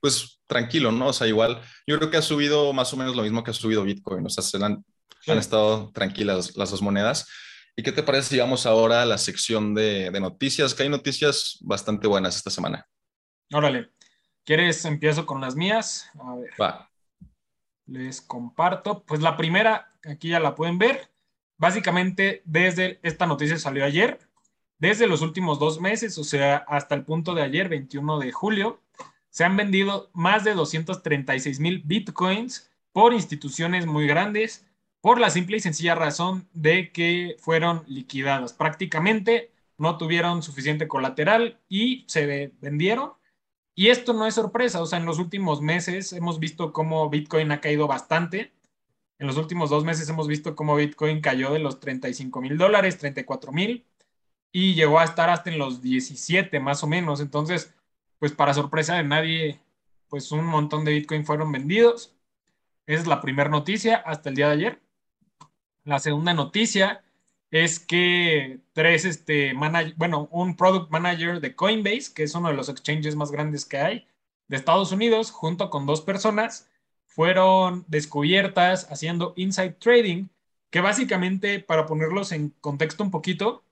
Pues 0.00 0.40
tranquilo, 0.46 0.92
¿no? 0.92 1.08
O 1.08 1.12
sea, 1.12 1.26
igual, 1.26 1.60
yo 1.86 1.98
creo 1.98 2.10
que 2.10 2.16
ha 2.16 2.22
subido 2.22 2.72
más 2.72 2.92
o 2.92 2.96
menos 2.96 3.14
lo 3.14 3.22
mismo 3.22 3.44
que 3.44 3.50
ha 3.50 3.54
subido 3.54 3.84
Bitcoin, 3.84 4.26
o 4.26 4.30
sea, 4.30 4.42
se 4.42 4.56
han, 4.56 4.84
han 5.26 5.38
estado 5.38 5.90
tranquilas 5.92 6.56
las 6.56 6.70
dos 6.70 6.82
monedas. 6.82 7.26
¿Y 7.76 7.82
qué 7.82 7.92
te 7.92 8.02
parece 8.02 8.30
si 8.30 8.38
vamos 8.38 8.66
ahora 8.66 9.02
a 9.02 9.06
la 9.06 9.18
sección 9.18 9.74
de, 9.74 10.10
de, 10.10 10.20
noticias? 10.20 10.74
Que 10.74 10.82
hay 10.82 10.88
noticias 10.88 11.58
bastante 11.60 12.06
buenas 12.06 12.36
esta 12.36 12.50
semana. 12.50 12.86
Órale. 13.52 13.90
¿Quieres 14.44 14.84
empiezo 14.84 15.26
con 15.26 15.40
las 15.40 15.54
mías? 15.54 16.10
A 16.18 16.34
ver. 16.34 16.50
Va. 16.60 16.90
Les 17.86 18.20
comparto. 18.20 19.04
Pues 19.04 19.20
la 19.20 19.36
primera, 19.36 19.92
aquí 20.04 20.28
ya 20.30 20.40
la 20.40 20.54
pueden 20.54 20.78
ver. 20.78 21.10
Básicamente, 21.56 22.42
desde 22.44 23.00
esta 23.02 23.26
noticia 23.26 23.58
salió 23.58 23.84
ayer. 23.84 24.18
Desde 24.78 25.06
los 25.06 25.20
últimos 25.20 25.58
dos 25.58 25.80
meses, 25.80 26.16
o 26.16 26.24
sea, 26.24 26.56
hasta 26.68 26.94
el 26.94 27.04
punto 27.04 27.34
de 27.34 27.42
ayer, 27.42 27.68
21 27.68 28.18
de 28.18 28.32
julio, 28.32 28.80
se 29.30 29.44
han 29.44 29.56
vendido 29.56 30.10
más 30.12 30.44
de 30.44 30.54
236 30.54 31.60
mil 31.60 31.82
bitcoins 31.84 32.70
por 32.92 33.14
instituciones 33.14 33.86
muy 33.86 34.06
grandes 34.06 34.66
por 35.00 35.18
la 35.18 35.30
simple 35.30 35.56
y 35.56 35.60
sencilla 35.60 35.94
razón 35.94 36.48
de 36.52 36.92
que 36.92 37.36
fueron 37.38 37.84
liquidadas. 37.86 38.52
Prácticamente 38.52 39.52
no 39.78 39.96
tuvieron 39.96 40.42
suficiente 40.42 40.88
colateral 40.88 41.58
y 41.68 42.04
se 42.06 42.52
vendieron. 42.60 43.12
Y 43.74 43.88
esto 43.88 44.12
no 44.12 44.26
es 44.26 44.34
sorpresa, 44.34 44.82
o 44.82 44.86
sea, 44.86 44.98
en 44.98 45.06
los 45.06 45.18
últimos 45.18 45.62
meses 45.62 46.12
hemos 46.12 46.38
visto 46.38 46.72
cómo 46.72 47.08
Bitcoin 47.08 47.50
ha 47.52 47.60
caído 47.60 47.86
bastante. 47.86 48.52
En 49.18 49.26
los 49.26 49.36
últimos 49.38 49.70
dos 49.70 49.84
meses 49.84 50.08
hemos 50.08 50.28
visto 50.28 50.54
cómo 50.56 50.76
Bitcoin 50.76 51.20
cayó 51.20 51.52
de 51.52 51.60
los 51.60 51.80
35 51.80 52.40
mil 52.42 52.58
dólares, 52.58 52.98
34 52.98 53.52
mil, 53.52 53.86
y 54.52 54.74
llegó 54.74 55.00
a 55.00 55.04
estar 55.04 55.30
hasta 55.30 55.50
en 55.50 55.58
los 55.58 55.80
17 55.82 56.60
más 56.60 56.82
o 56.82 56.86
menos. 56.86 57.20
Entonces, 57.20 57.74
pues 58.20 58.32
para 58.32 58.54
sorpresa 58.54 58.96
de 58.96 59.04
nadie, 59.04 59.60
pues 60.08 60.30
un 60.32 60.46
montón 60.46 60.84
de 60.84 60.92
Bitcoin 60.92 61.26
fueron 61.26 61.52
vendidos. 61.52 62.14
Esa 62.86 63.02
es 63.02 63.06
la 63.08 63.20
primera 63.20 63.50
noticia 63.50 63.96
hasta 63.96 64.28
el 64.28 64.36
día 64.36 64.48
de 64.48 64.54
ayer. 64.54 64.82
La 65.84 65.98
segunda 65.98 66.34
noticia 66.34 67.02
es 67.50 67.80
que 67.80 68.60
tres, 68.72 69.04
este, 69.04 69.54
bueno, 69.96 70.28
un 70.30 70.56
product 70.56 70.90
manager 70.90 71.40
de 71.40 71.56
Coinbase, 71.56 72.12
que 72.14 72.24
es 72.24 72.34
uno 72.34 72.48
de 72.48 72.54
los 72.54 72.68
exchanges 72.68 73.16
más 73.16 73.30
grandes 73.32 73.64
que 73.64 73.78
hay 73.78 74.06
de 74.48 74.56
Estados 74.56 74.92
Unidos, 74.92 75.30
junto 75.30 75.70
con 75.70 75.86
dos 75.86 76.02
personas, 76.02 76.68
fueron 77.06 77.84
descubiertas 77.88 78.86
haciendo 78.90 79.32
inside 79.36 79.72
trading, 79.80 80.28
que 80.70 80.80
básicamente, 80.80 81.60
para 81.60 81.86
ponerlos 81.86 82.32
en 82.32 82.50
contexto 82.60 83.02
un 83.04 83.10
poquito, 83.10 83.64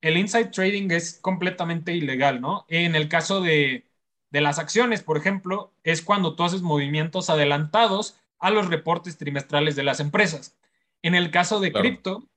el 0.00 0.16
inside 0.16 0.46
trading 0.46 0.90
es 0.90 1.18
completamente 1.20 1.94
ilegal, 1.94 2.40
¿no? 2.40 2.66
En 2.68 2.94
el 2.94 3.08
caso 3.08 3.40
de, 3.40 3.85
de 4.30 4.40
las 4.40 4.58
acciones, 4.58 5.02
por 5.02 5.16
ejemplo, 5.16 5.72
es 5.84 6.02
cuando 6.02 6.34
tú 6.34 6.44
haces 6.44 6.62
movimientos 6.62 7.30
adelantados 7.30 8.18
a 8.38 8.50
los 8.50 8.68
reportes 8.68 9.16
trimestrales 9.16 9.76
de 9.76 9.84
las 9.84 10.00
empresas. 10.00 10.56
En 11.02 11.14
el 11.14 11.30
caso 11.30 11.60
de 11.60 11.72
cripto, 11.72 12.28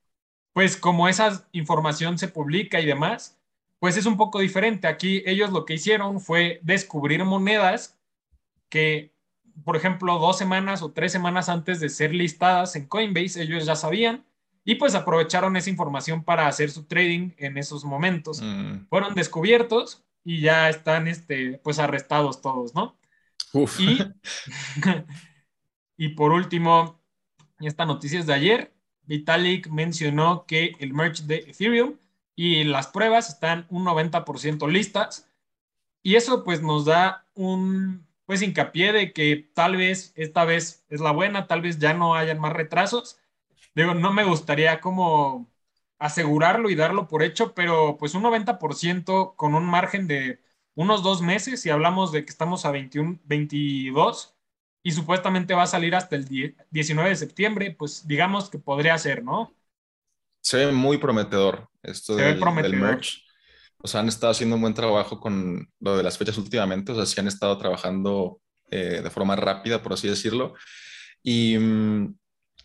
pues 0.54 0.78
como 0.78 1.08
esa 1.08 1.48
información 1.52 2.18
se 2.18 2.28
publica 2.28 2.80
y 2.80 2.86
demás, 2.86 3.40
pues 3.80 3.98
es 3.98 4.06
un 4.06 4.18
poco 4.18 4.40
diferente. 4.40 4.88
Aquí 4.88 5.24
ellos 5.26 5.52
lo 5.52 5.66
que 5.66 5.76
hicieron 5.76 6.20
fue 6.20 6.60
descubrir 6.64 7.24
monedas 7.26 7.98
que, 8.70 9.14
por 9.64 9.76
ejemplo, 9.76 10.20
dos 10.20 10.38
semanas 10.38 10.82
o 10.82 10.92
tres 10.92 11.12
semanas 11.12 11.50
antes 11.50 11.80
de 11.80 11.90
ser 11.90 12.14
listadas 12.14 12.76
en 12.76 12.88
Coinbase, 12.88 13.42
ellos 13.42 13.66
ya 13.66 13.76
sabían 13.76 14.26
y 14.64 14.76
pues 14.76 14.96
aprovecharon 14.96 15.56
esa 15.56 15.70
información 15.70 16.24
para 16.24 16.48
hacer 16.48 16.70
su 16.70 16.84
trading 16.84 17.32
en 17.38 17.58
esos 17.58 17.84
momentos. 17.86 18.42
Mm. 18.42 18.88
Fueron 18.90 19.16
descubiertos 19.16 20.04
y 20.30 20.42
ya 20.42 20.70
están, 20.70 21.08
este, 21.08 21.60
pues 21.64 21.80
arrestados 21.80 22.40
todos, 22.40 22.76
¿no? 22.76 23.00
Uf. 23.52 23.80
Y, 23.80 23.98
y 25.98 26.10
por 26.10 26.34
último, 26.34 27.02
esta 27.60 27.88
noticia 27.88 28.20
es 28.20 28.28
de 28.28 28.36
ayer. 28.36 28.74
Vitalik 29.06 29.70
mencionó 29.70 30.46
que 30.46 30.76
el 30.78 30.94
merge 30.94 31.24
de 31.24 31.38
Ethereum 31.38 31.98
y 32.36 32.64
las 32.64 32.90
pruebas 32.90 33.30
están 33.30 33.66
un 33.72 33.84
90% 33.84 34.70
listas. 34.70 35.28
Y 36.04 36.14
eso 36.14 36.44
pues 36.44 36.62
nos 36.62 36.86
da 36.86 37.26
un 37.34 38.08
pues 38.28 38.44
hincapié 38.44 38.94
de 38.94 39.14
que 39.14 39.50
tal 39.56 39.78
vez 39.78 40.14
esta 40.16 40.46
vez 40.46 40.86
es 40.90 41.02
la 41.02 41.10
buena, 41.12 41.48
tal 41.48 41.64
vez 41.64 41.80
ya 41.80 41.96
no 41.96 42.14
hayan 42.14 42.40
más 42.40 42.54
retrasos. 42.54 43.18
Digo, 43.74 43.96
no 43.96 44.14
me 44.14 44.26
gustaría 44.26 44.80
como 44.80 45.50
asegurarlo 46.00 46.70
y 46.70 46.76
darlo 46.76 47.08
por 47.08 47.22
hecho, 47.22 47.54
pero 47.54 47.98
pues 47.98 48.16
un 48.16 48.24
90% 48.24 49.36
con 49.36 49.54
un 49.54 49.66
margen 49.66 50.08
de 50.08 50.40
unos 50.76 51.04
dos 51.04 51.22
meses, 51.22 51.62
si 51.62 51.70
hablamos 51.70 52.12
de 52.12 52.24
que 52.24 52.32
estamos 52.32 52.66
a 52.66 52.72
21, 52.72 53.20
22, 53.26 54.36
y 54.82 54.92
supuestamente 54.92 55.54
va 55.54 55.64
a 55.64 55.68
salir 55.68 55.94
hasta 55.94 56.16
el 56.16 56.26
19 56.72 57.10
de 57.10 57.16
septiembre, 57.16 57.76
pues 57.78 58.08
digamos 58.08 58.50
que 58.50 58.58
podría 58.58 58.98
ser, 58.98 59.24
¿no? 59.24 59.54
Se 60.42 60.66
ve 60.66 60.72
muy 60.72 60.98
prometedor 60.98 61.68
esto 61.84 62.16
del, 62.16 62.40
merch. 62.78 63.26
O 63.82 63.88
sea, 63.88 64.00
han 64.00 64.08
estado 64.08 64.32
haciendo 64.32 64.56
un 64.56 64.62
buen 64.62 64.74
trabajo 64.74 65.20
con 65.20 65.70
lo 65.80 65.98
de 65.98 66.04
las 66.04 66.18
fechas 66.18 66.38
últimamente, 66.38 66.94
o 66.94 66.96
sea, 66.96 67.06
sí 67.06 67.20
han 67.20 67.28
estado 67.28 67.58
trabajando 67.58 68.42
eh, 68.72 69.02
de 69.04 69.10
forma 69.10 69.36
rápida, 69.36 69.84
por 69.84 69.94
así 69.94 70.08
decirlo. 70.08 70.54
Y 71.24 71.58
mm, 71.58 72.18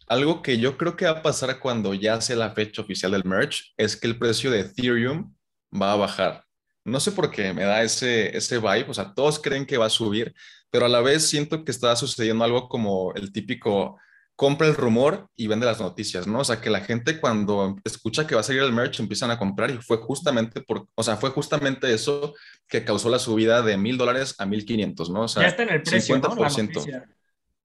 algo 0.07 0.43
que 0.43 0.59
yo 0.59 0.77
creo 0.77 0.97
que 0.97 1.07
va 1.07 1.13
a 1.13 1.23
pasar 1.23 1.59
cuando 1.59 1.95
ya 1.95 2.21
sea 2.21 2.37
la 2.37 2.51
fecha 2.51 2.83
oficial 2.83 3.13
del 3.13 3.25
merch 3.25 3.73
es 3.77 3.97
que 3.97 4.07
el 4.07 4.19
precio 4.19 4.51
de 4.51 4.61
Ethereum 4.61 5.35
va 5.73 5.93
a 5.93 5.97
bajar. 5.97 6.45
No 6.85 7.01
sé 7.01 7.13
por 7.13 7.31
qué 7.31 7.53
me 7.53 7.65
da 7.65 7.83
ese, 7.83 8.37
ese 8.37 8.59
vibe, 8.59 8.87
o 8.89 8.95
sea, 8.95 9.15
todos 9.15 9.39
creen 9.39 9.65
que 9.65 9.79
va 9.79 9.87
a 9.87 9.91
subir, 9.91 10.35
pero 10.71 10.87
a 10.87 10.89
la 10.89 11.01
vez 11.01 11.27
siento 11.27 11.65
que 11.65 11.71
está 11.71 11.97
sucediendo 11.97 12.45
algo 12.45 12.69
como 12.69 13.15
el 13.15 13.33
típico 13.33 13.99
compra 14.37 14.67
el 14.67 14.75
rumor 14.75 15.29
y 15.37 15.47
vende 15.47 15.65
las 15.65 15.81
noticias, 15.81 16.27
¿no? 16.27 16.41
O 16.41 16.45
sea, 16.45 16.61
que 16.61 16.69
la 16.69 16.81
gente 16.81 17.21
cuando 17.21 17.77
escucha 17.85 18.27
que 18.27 18.35
va 18.35 18.41
a 18.41 18.45
salir 18.45 18.63
el 18.63 18.73
merch 18.73 18.99
empiezan 18.99 19.31
a 19.31 19.39
comprar 19.39 19.71
y 19.71 19.79
fue 19.79 19.99
justamente 19.99 20.61
por, 20.61 20.89
o 20.95 21.03
sea, 21.03 21.17
fue 21.17 21.31
justamente 21.31 21.93
eso 21.93 22.35
que 22.67 22.85
causó 22.85 23.09
la 23.09 23.21
subida 23.21 23.63
de 23.63 23.77
mil 23.77 23.97
dólares 23.97 24.35
a 24.39 24.47
mil 24.47 24.65
quinientos, 24.65 25.09
¿no? 25.09 25.23
O 25.23 25.29
sea, 25.29 25.43
ya 25.43 25.49
está 25.49 25.63
en 25.63 25.71
el 25.71 25.83
precio, 25.83 26.17
50%. 26.17 26.75
¿no? 26.75 27.03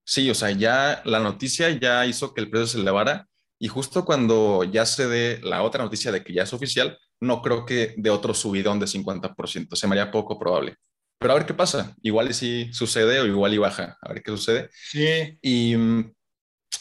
Sí, 0.10 0.28
o 0.30 0.34
sea, 0.34 0.50
ya 0.50 1.02
la 1.06 1.20
noticia 1.20 1.70
ya 1.70 2.06
hizo 2.08 2.34
que 2.34 2.42
el 2.42 2.50
precio 2.50 2.66
se 2.66 2.80
elevara 2.80 3.28
y 3.60 3.68
justo 3.68 4.06
cuando 4.06 4.64
ya 4.64 4.86
se 4.86 5.08
dé 5.08 5.40
la 5.44 5.62
otra 5.62 5.84
noticia 5.84 6.12
de 6.12 6.24
que 6.24 6.34
ya 6.34 6.44
es 6.44 6.54
oficial, 6.54 6.98
no 7.20 7.44
creo 7.44 7.64
que 7.66 7.94
de 7.96 8.10
otro 8.10 8.34
subidón 8.34 8.80
de 8.80 8.88
50%, 8.88 9.76
se 9.76 9.88
me 9.88 9.94
haría 9.94 10.12
poco 10.12 10.40
probable. 10.40 10.78
Pero 11.20 11.34
a 11.34 11.36
ver 11.36 11.46
qué 11.46 11.54
pasa. 11.54 11.96
Igual 12.02 12.32
y 12.32 12.34
si 12.34 12.74
sucede 12.74 13.20
o 13.20 13.28
igual 13.28 13.54
y 13.54 13.58
baja. 13.58 13.98
A 14.02 14.14
ver 14.14 14.24
qué 14.24 14.32
sucede. 14.32 14.70
Sí. 14.72 15.38
Y 15.42 15.76
mm, 15.76 16.14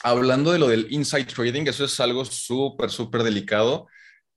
hablando 0.05 0.53
de 0.53 0.61
lo 0.61 0.69
del 0.69 0.87
inside 0.91 1.25
trading, 1.25 1.67
eso 1.67 1.85
es 1.85 2.01
algo 2.01 2.25
súper, 2.25 2.91
súper 2.91 3.25
delicado. 3.25 3.89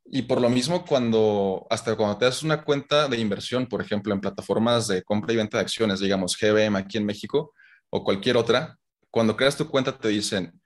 Y 0.05 0.23
por 0.23 0.41
lo 0.41 0.49
mismo, 0.49 0.83
cuando, 0.85 1.67
hasta 1.69 1.95
cuando 1.95 2.17
te 2.17 2.25
das 2.25 2.43
una 2.43 2.63
cuenta 2.63 3.07
de 3.07 3.19
inversión, 3.19 3.67
por 3.67 3.81
ejemplo, 3.81 4.13
en 4.13 4.19
plataformas 4.21 4.87
de 4.87 5.03
compra 5.03 5.33
y 5.33 5.37
venta 5.37 5.57
de 5.57 5.61
acciones, 5.61 5.99
digamos 5.99 6.35
GBM 6.35 6.75
aquí 6.77 6.97
en 6.97 7.05
México 7.05 7.53
o 7.91 8.03
cualquier 8.03 8.37
otra, 8.37 8.79
cuando 9.11 9.35
creas 9.35 9.55
tu 9.55 9.69
cuenta 9.69 9.97
te 9.97 10.07
dicen, 10.07 10.59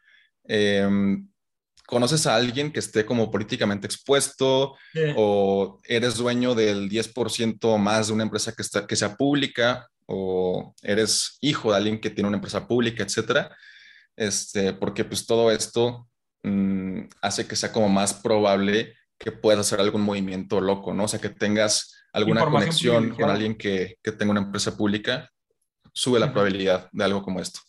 eh, 0.48 0.88
conoces 1.86 2.26
a 2.26 2.36
alguien 2.36 2.72
que 2.72 2.80
esté 2.80 3.06
como 3.06 3.30
políticamente 3.30 3.88
expuesto 3.88 4.76
o 5.16 5.80
eres 5.84 6.18
dueño 6.18 6.56
del 6.56 6.90
10% 6.90 7.78
más 7.78 8.08
de 8.08 8.14
una 8.14 8.24
empresa 8.24 8.54
que, 8.54 8.62
está, 8.62 8.88
que 8.88 8.96
sea 8.96 9.16
pública 9.16 9.88
o 10.08 10.74
eres 10.82 11.38
hijo 11.42 11.72
de 11.72 11.78
alguien 11.78 12.00
que 12.00 12.10
tiene 12.10 12.28
una 12.28 12.38
empresa 12.38 12.68
pública, 12.68 13.04
etcétera, 13.04 13.56
este, 14.16 14.74
porque 14.74 15.04
pues 15.04 15.26
todo 15.26 15.52
esto 15.52 16.08
mm, 16.44 17.02
hace 17.22 17.48
que 17.48 17.56
sea 17.56 17.72
como 17.72 17.90
más 17.90 18.14
probable 18.14 18.96
que 19.18 19.32
puedas 19.32 19.62
hacer 19.62 19.80
algún 19.80 20.02
movimiento 20.02 20.60
loco, 20.62 20.94
¿no? 20.94 21.06
O 21.06 21.08
sea, 21.08 21.20
que 21.20 21.30
tengas 21.30 21.96
alguna 22.14 22.46
conexión 22.46 23.12
con 23.16 23.30
alguien 23.30 23.56
que, 23.56 23.98
que, 24.02 24.12
tenga 24.12 24.32
una 24.32 24.42
empresa 24.42 24.76
pública, 24.76 25.30
sube 25.94 26.20
la 26.20 26.32
probabilidad 26.32 26.90
de 26.92 27.04
algo 27.04 27.22
como 27.22 27.40
esto. 27.40 27.62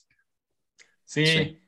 Sí. 1.06 1.58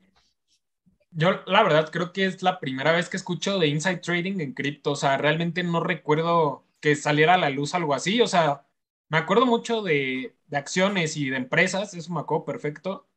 Yo 1.11 1.41
la 1.47 1.63
verdad 1.63 1.89
creo 1.91 2.13
que 2.13 2.25
es 2.25 2.43
la 2.43 2.59
primera 2.59 2.91
vez 2.91 3.09
que 3.09 3.17
escucho 3.17 3.57
de 3.57 3.67
inside 3.67 3.97
trading 3.97 4.39
en 4.41 4.53
cripto. 4.53 4.91
O 4.91 4.95
sea, 4.95 5.17
realmente 5.17 5.63
no 5.63 5.79
recuerdo 5.79 6.65
que 6.79 6.95
saliera 6.95 7.33
a 7.33 7.37
la 7.37 7.49
luz 7.49 7.73
algo 7.73 7.93
así. 7.93 8.21
O 8.21 8.27
sea, 8.27 8.67
me 9.09 9.17
acuerdo 9.17 9.45
mucho 9.45 9.81
de, 9.81 10.35
acciones 10.51 11.17
y 11.17 11.29
de 11.29 11.37
empresas, 11.37 11.93
eso 11.93 12.13
me 12.13 12.19
acuerdo 12.19 12.45
perfecto. 12.45 13.07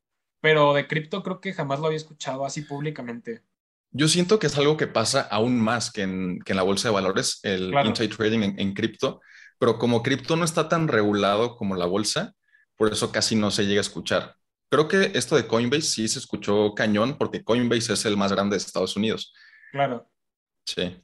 Pero 0.41 0.75
de 0.75 0.89
cripto 0.89 1.23
creo 1.23 1.41
que 1.41 1.53
jamás 1.53 1.81
lo 1.81 1.87
había 1.87 1.99
escuchado 1.99 2.45
así 2.45 2.63
públicamente. 2.63 3.43
Yo 3.93 4.09
siento 4.09 4.39
que 4.39 4.47
es 4.47 4.57
algo 4.57 4.77
que 4.77 4.87
pasa 4.87 5.21
aún 5.21 5.61
más 5.61 5.93
que 5.93 6.03
en, 6.03 6.41
la 6.47 6.63
bolsa 6.63 6.89
de 6.89 6.95
valores, 6.95 7.41
el 7.43 7.75
inside 7.85 8.09
trading 8.09 8.55
en, 8.57 8.73
cripto, 8.73 9.21
pero 9.59 9.79
como 9.79 10.03
cripto 10.03 10.35
no 10.35 10.47
está 10.47 10.69
tan 10.69 10.89
regulado 10.89 11.57
como 11.57 11.77
la 11.77 11.85
bolsa, 11.85 12.35
por 12.77 12.91
eso 12.91 13.13
casi 13.13 13.37
no 13.37 13.51
se 13.51 13.67
llega 13.67 13.81
a 13.81 13.83
escuchar. 13.83 14.37
Creo 14.73 14.89
que 14.89 15.13
esto 15.13 15.37
de 15.37 15.47
Coinbase 15.47 15.83
sí 15.83 16.09
se 16.09 16.19
escuchó 16.19 16.75
cañón 16.75 17.19
porque 17.19 17.45
Coinbase 17.45 17.93
es 17.93 18.07
el 18.07 18.17
más 18.17 18.33
grande 18.33 18.55
de 18.55 18.63
Estados 18.63 18.97
Unidos. 18.97 19.35
Claro. 19.71 20.11
Sí. 20.65 20.99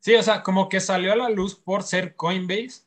Sí, 0.00 0.16
o 0.16 0.22
sea, 0.24 0.42
como 0.42 0.68
que 0.68 0.80
salió 0.80 1.12
a 1.12 1.16
la 1.16 1.30
luz 1.30 1.54
por 1.54 1.84
ser 1.84 2.16
Coinbase 2.16 2.82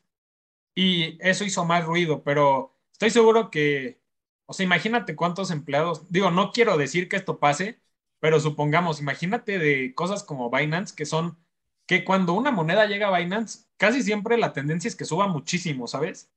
y 0.74 1.16
eso 1.26 1.44
hizo 1.44 1.64
más 1.64 1.86
ruido, 1.86 2.22
pero 2.22 2.78
estoy 2.92 3.08
seguro 3.08 3.50
que, 3.50 3.98
o 4.44 4.52
sea, 4.52 4.64
imagínate 4.64 5.16
cuántos 5.16 5.50
empleados, 5.50 6.12
digo, 6.12 6.30
no 6.30 6.52
quiero 6.52 6.76
decir 6.76 7.08
que 7.08 7.16
esto 7.16 7.38
pase, 7.38 7.80
pero 8.20 8.38
supongamos, 8.38 9.00
imagínate 9.00 9.58
de 9.58 9.94
cosas 9.94 10.22
como 10.24 10.50
Binance, 10.50 10.94
que 10.94 11.06
son, 11.06 11.38
que 11.86 12.04
cuando 12.04 12.34
una 12.34 12.50
moneda 12.50 12.84
llega 12.84 13.08
a 13.08 13.18
Binance, 13.18 13.60
casi 13.78 14.02
siempre 14.02 14.36
la 14.36 14.52
tendencia 14.52 14.88
es 14.88 14.96
que 14.96 15.06
suba 15.06 15.26
muchísimo, 15.26 15.86
¿sabes? 15.86 16.30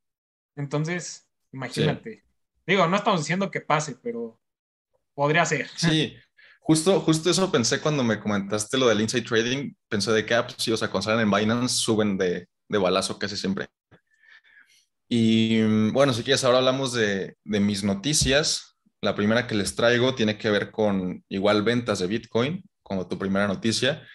Entonces, 0.56 1.28
imagínate. 1.52 2.29
Digo, 2.70 2.88
no 2.88 2.98
estamos 2.98 3.22
diciendo 3.22 3.50
que 3.50 3.62
pase, 3.62 3.96
pero 4.04 4.40
podría 5.16 5.44
ser. 5.44 5.68
Sí, 5.76 6.16
justo, 6.60 7.00
justo 7.00 7.32
eso 7.32 7.52
pensé 7.52 7.82
cuando 7.82 8.04
me 8.04 8.20
comentaste 8.20 8.78
lo 8.78 8.88
del 8.88 9.02
inside 9.02 9.24
trading. 9.24 9.74
Pensé 9.88 10.12
de 10.12 10.24
que, 10.24 10.36
ah, 10.36 10.46
pues 10.46 10.58
sí, 10.60 10.72
o 10.72 10.78
sea, 10.78 10.92
cuando 10.92 11.06
salen 11.06 11.22
en 11.22 11.32
Binance 11.32 11.78
suben 11.78 12.16
de, 12.16 12.48
de 12.68 12.78
balazo 12.78 13.18
casi 13.18 13.36
siempre. 13.36 13.70
Y 15.08 15.64
bueno, 15.90 16.14
si 16.14 16.22
quieres, 16.22 16.44
ahora 16.44 16.60
hablamos 16.60 16.94
de, 16.94 17.38
de, 17.44 17.60
mis 17.60 17.84
noticias. 17.84 18.78
La 19.02 19.16
primera 19.16 19.48
que 19.48 19.56
les 19.56 19.76
traigo 19.76 20.14
tiene 20.14 20.38
que 20.38 20.52
ver 20.52 20.70
con 20.70 21.24
igual 21.28 21.64
ventas 21.64 21.98
de 21.98 22.06
Bitcoin, 22.06 22.64
como 22.84 23.08
tu 23.08 23.18
primera 23.18 23.48
noticia. 23.48 24.08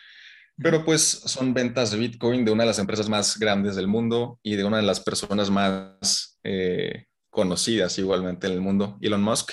Pero 0.62 0.84
pues 0.84 1.02
son 1.02 1.54
ventas 1.54 1.90
de 1.90 1.98
Bitcoin 1.98 2.44
de 2.44 2.52
una 2.52 2.62
de 2.62 2.68
las 2.68 2.78
empresas 2.78 3.08
más 3.08 3.36
grandes 3.36 3.74
del 3.74 3.88
mundo 3.88 4.38
y 4.44 4.54
de 4.54 4.62
una 4.62 4.76
de 4.76 4.84
las 4.84 5.00
personas 5.00 5.50
más 5.50 6.38
eh, 6.44 7.06
conocidas 7.34 7.98
igualmente 7.98 8.46
en 8.46 8.54
el 8.54 8.60
mundo, 8.60 8.96
Elon 9.02 9.22
Musk, 9.22 9.52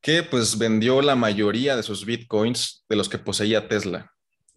que 0.00 0.22
pues 0.22 0.58
vendió 0.58 1.02
la 1.02 1.14
mayoría 1.14 1.76
de 1.76 1.82
sus 1.82 2.04
Bitcoins 2.04 2.84
de 2.88 2.96
los 2.96 3.08
que 3.08 3.18
poseía 3.18 3.68
Tesla. 3.68 4.12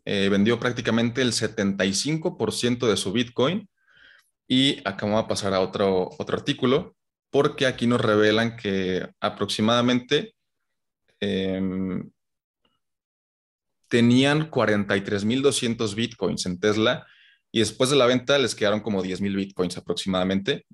Eh, 0.05 0.29
vendió 0.29 0.60
prácticamente 0.60 1.22
el 1.22 1.34
75% 1.34 2.88
de 2.88 2.98
su 2.98 3.12
Bitcoin 3.12 3.69
y 4.48 4.79
acá 4.79 5.05
vamos 5.05 5.25
a 5.25 5.27
pasar 5.27 5.53
a 5.53 5.60
otro, 5.60 6.10
otro 6.17 6.38
artículo 6.38 6.96
porque 7.29 7.67
aquí 7.67 7.86
nos 7.86 8.01
revelan 8.01 8.55
que 8.55 9.08
aproximadamente... 9.19 10.34
Em, 11.19 12.10
tenían 13.89 14.50
43.200 14.50 15.96
bitcoins 15.96 16.46
en 16.46 16.60
Tesla 16.60 17.05
y 17.51 17.60
después 17.60 17.89
de 17.89 17.96
la 17.98 18.05
venta 18.05 18.38
les 18.38 18.55
quedaron 18.55 18.79
como 18.79 19.03
10.000 19.03 19.36
bitcoins 19.36 19.77
aproximadamente. 19.77 20.65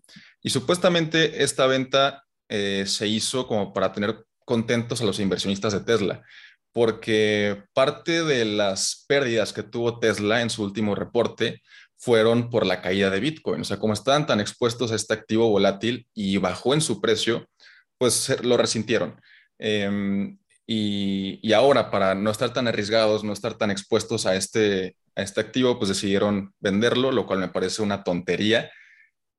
Y 0.45 0.51
supuestamente 0.51 1.43
esta 1.43 1.65
venta 1.65 2.23
eh, 2.49 2.83
se 2.85 3.07
hizo 3.07 3.47
como 3.47 3.73
para 3.73 3.91
tener 3.91 4.25
contentos 4.45 5.01
a 5.01 5.05
los 5.05 5.19
inversionistas 5.19 5.73
de 5.73 5.79
Tesla, 5.79 6.21
porque 6.71 7.63
parte 7.73 8.23
de 8.23 8.45
las 8.45 9.05
pérdidas 9.07 9.53
que 9.53 9.63
tuvo 9.63 9.97
Tesla 9.97 10.43
en 10.43 10.51
su 10.51 10.61
último 10.61 10.93
reporte 10.93 11.63
fueron 11.97 12.51
por 12.51 12.63
la 12.67 12.79
caída 12.79 13.09
de 13.09 13.21
Bitcoin. 13.21 13.61
O 13.61 13.63
sea, 13.63 13.79
como 13.79 13.93
estaban 13.93 14.27
tan 14.27 14.39
expuestos 14.39 14.91
a 14.91 14.95
este 14.95 15.15
activo 15.15 15.49
volátil 15.49 16.07
y 16.13 16.37
bajó 16.37 16.75
en 16.75 16.81
su 16.81 17.01
precio, 17.01 17.49
pues 17.97 18.39
lo 18.43 18.55
resintieron. 18.55 19.19
Em, 19.57 20.37
y, 20.67 21.53
ahora, 21.53 21.89
para 21.89 22.13
no 22.13 22.29
estar 22.29 22.53
tan 22.53 22.67
arriesgados, 22.67 23.23
no 23.23 23.33
estar 23.33 23.55
tan 23.55 23.71
expuestos 23.71 24.27
a 24.27 24.35
este, 24.35 24.95
a 25.15 25.23
este 25.23 25.41
activo, 25.41 25.79
pues 25.79 25.89
decidieron 25.89 26.53
venderlo, 26.59 27.11
lo 27.11 27.25
cual 27.25 27.39
me 27.39 27.47
parece 27.47 27.81
una 27.81 28.03
tontería, 28.03 28.69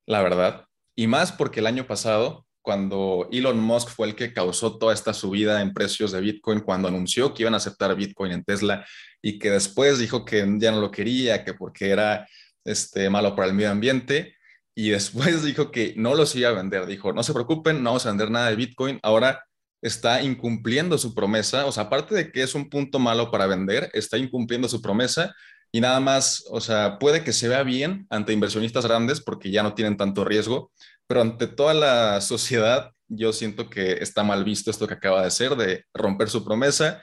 la 0.04 0.20
verdad. 0.20 0.66
Y 0.96 1.06
más 1.06 1.30
porque 1.30 1.60
el 1.60 1.66
año 1.66 1.86
pasado, 1.86 2.46
cuando 2.62 3.28
Elon 3.30 3.60
Musk 3.60 3.90
fue 3.90 4.08
el 4.08 4.16
que 4.16 4.32
causó 4.32 4.78
toda 4.78 4.94
esta 4.94 5.12
subida 5.12 5.60
en 5.60 5.72
precios 5.72 6.10
de 6.10 6.20
Bitcoin, 6.20 6.60
cuando 6.60 6.88
anunció 6.88 7.34
que 7.34 7.42
iban 7.42 7.54
a 7.54 7.58
aceptar 7.58 7.94
Bitcoin 7.94 8.32
en 8.32 8.44
Tesla 8.44 8.84
y 9.22 9.38
que 9.38 9.50
después 9.50 9.98
dijo 9.98 10.24
que 10.24 10.38
ya 10.58 10.72
no 10.72 10.80
lo 10.80 10.90
quería, 10.90 11.44
que 11.44 11.54
porque 11.54 11.90
era 11.90 12.26
este, 12.64 13.10
malo 13.10 13.36
para 13.36 13.48
el 13.48 13.54
medio 13.54 13.70
ambiente, 13.70 14.34
y 14.74 14.90
después 14.90 15.42
dijo 15.44 15.70
que 15.70 15.94
no 15.96 16.14
los 16.14 16.34
iba 16.34 16.48
a 16.48 16.52
vender. 16.52 16.86
Dijo, 16.86 17.12
no 17.12 17.22
se 17.22 17.32
preocupen, 17.32 17.82
no 17.82 17.90
vamos 17.90 18.06
a 18.06 18.10
vender 18.10 18.30
nada 18.30 18.50
de 18.50 18.56
Bitcoin. 18.56 18.98
Ahora 19.02 19.44
está 19.82 20.22
incumpliendo 20.22 20.98
su 20.98 21.14
promesa, 21.14 21.66
o 21.66 21.72
sea, 21.72 21.84
aparte 21.84 22.14
de 22.14 22.32
que 22.32 22.42
es 22.42 22.54
un 22.54 22.68
punto 22.68 22.98
malo 22.98 23.30
para 23.30 23.46
vender, 23.46 23.90
está 23.92 24.16
incumpliendo 24.18 24.68
su 24.68 24.80
promesa 24.80 25.34
y 25.72 25.80
nada 25.80 26.00
más, 26.00 26.44
o 26.50 26.60
sea, 26.60 26.98
puede 26.98 27.22
que 27.22 27.32
se 27.32 27.48
vea 27.48 27.62
bien 27.62 28.06
ante 28.10 28.32
inversionistas 28.32 28.86
grandes 28.86 29.20
porque 29.20 29.50
ya 29.50 29.62
no 29.62 29.74
tienen 29.74 29.96
tanto 29.96 30.24
riesgo, 30.24 30.72
pero 31.06 31.20
ante 31.20 31.46
toda 31.46 31.74
la 31.74 32.20
sociedad 32.20 32.92
yo 33.08 33.32
siento 33.32 33.70
que 33.70 33.92
está 33.94 34.24
mal 34.24 34.44
visto 34.44 34.70
esto 34.70 34.86
que 34.86 34.94
acaba 34.94 35.20
de 35.20 35.28
hacer, 35.28 35.56
de 35.56 35.84
romper 35.94 36.28
su 36.28 36.44
promesa 36.44 37.02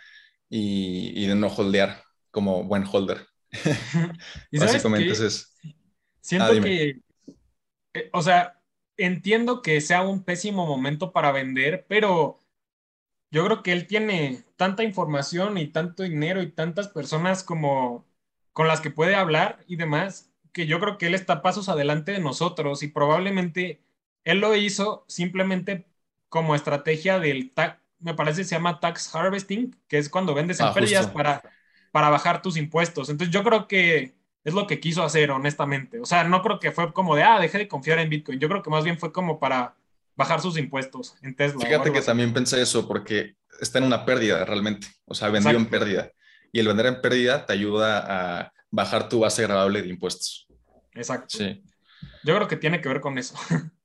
y, 0.49 1.25
de 1.25 1.35
no 1.35 1.47
holdear 1.47 2.03
como 2.31 2.63
buen 2.63 2.85
holder. 2.85 3.25
¿Y 4.51 4.59
Básicamente 4.59 5.11
es... 5.11 5.55
Siento 6.21 6.53
ah, 6.57 6.61
que, 6.61 7.01
eh, 7.93 8.09
o 8.13 8.21
sea, 8.21 8.61
entiendo 8.97 9.61
que 9.61 9.81
sea 9.81 10.01
un 10.01 10.23
pésimo 10.23 10.65
momento 10.65 11.11
para 11.11 11.31
vender, 11.31 11.85
pero 11.87 12.39
yo 13.31 13.45
creo 13.45 13.63
que 13.63 13.71
él 13.71 13.87
tiene 13.87 14.43
tanta 14.55 14.83
información 14.83 15.57
y 15.57 15.67
tanto 15.67 16.03
dinero 16.03 16.41
y 16.41 16.51
tantas 16.51 16.87
personas 16.87 17.43
como 17.43 18.05
con 18.53 18.67
las 18.67 18.79
que 18.79 18.91
puede 18.91 19.15
hablar 19.15 19.63
y 19.67 19.75
demás, 19.75 20.31
que 20.53 20.67
yo 20.67 20.79
creo 20.79 20.97
que 20.97 21.07
él 21.07 21.15
está 21.15 21.41
pasos 21.41 21.67
adelante 21.67 22.11
de 22.11 22.19
nosotros 22.19 22.83
y 22.83 22.87
probablemente 22.87 23.82
él 24.23 24.39
lo 24.39 24.55
hizo 24.55 25.05
simplemente 25.07 25.87
como 26.29 26.55
estrategia 26.55 27.19
del 27.19 27.51
tax, 27.51 27.79
me 27.99 28.13
parece 28.13 28.41
que 28.41 28.47
se 28.47 28.55
llama 28.55 28.79
tax 28.79 29.13
harvesting, 29.13 29.75
que 29.87 29.97
es 29.97 30.09
cuando 30.09 30.33
vendes 30.33 30.59
ah, 30.59 30.67
empresas 30.67 31.07
para, 31.07 31.41
para 31.91 32.09
bajar 32.09 32.41
tus 32.41 32.57
impuestos. 32.57 33.09
Entonces 33.09 33.33
yo 33.33 33.43
creo 33.43 33.67
que 33.67 34.15
es 34.43 34.53
lo 34.53 34.67
que 34.67 34.79
quiso 34.79 35.03
hacer, 35.03 35.31
honestamente. 35.31 35.99
O 35.99 36.05
sea, 36.05 36.23
no 36.25 36.41
creo 36.41 36.59
que 36.59 36.71
fue 36.71 36.91
como 36.91 37.15
de, 37.15 37.23
ah, 37.23 37.39
dejé 37.39 37.59
de 37.59 37.67
confiar 37.67 37.99
en 37.99 38.09
Bitcoin. 38.09 38.39
Yo 38.39 38.49
creo 38.49 38.61
que 38.61 38.69
más 38.69 38.83
bien 38.83 38.99
fue 38.99 39.13
como 39.13 39.39
para 39.39 39.75
bajar 40.15 40.41
sus 40.41 40.57
impuestos 40.57 41.15
en 41.21 41.35
Tesla. 41.35 41.65
Fíjate 41.65 41.91
que 41.91 42.01
también 42.01 42.33
pensé 42.33 42.61
eso 42.61 42.87
porque 42.87 43.35
está 43.61 43.79
en 43.79 43.85
una 43.85 44.05
pérdida 44.05 44.43
realmente, 44.45 44.87
o 45.05 45.15
sea, 45.15 45.29
vendió 45.29 45.51
en 45.51 45.67
pérdida. 45.67 46.11
Y 46.51 46.59
el 46.59 46.67
vender 46.67 46.87
en 46.87 47.01
pérdida 47.01 47.45
te 47.45 47.53
ayuda 47.53 48.03
a 48.39 48.53
bajar 48.69 49.09
tu 49.09 49.19
base 49.19 49.41
grabable 49.43 49.81
de 49.81 49.89
impuestos. 49.89 50.47
Exacto. 50.93 51.37
Sí. 51.37 51.63
Yo 52.23 52.35
creo 52.35 52.47
que 52.47 52.57
tiene 52.57 52.81
que 52.81 52.89
ver 52.89 53.01
con 53.01 53.17
eso. 53.17 53.35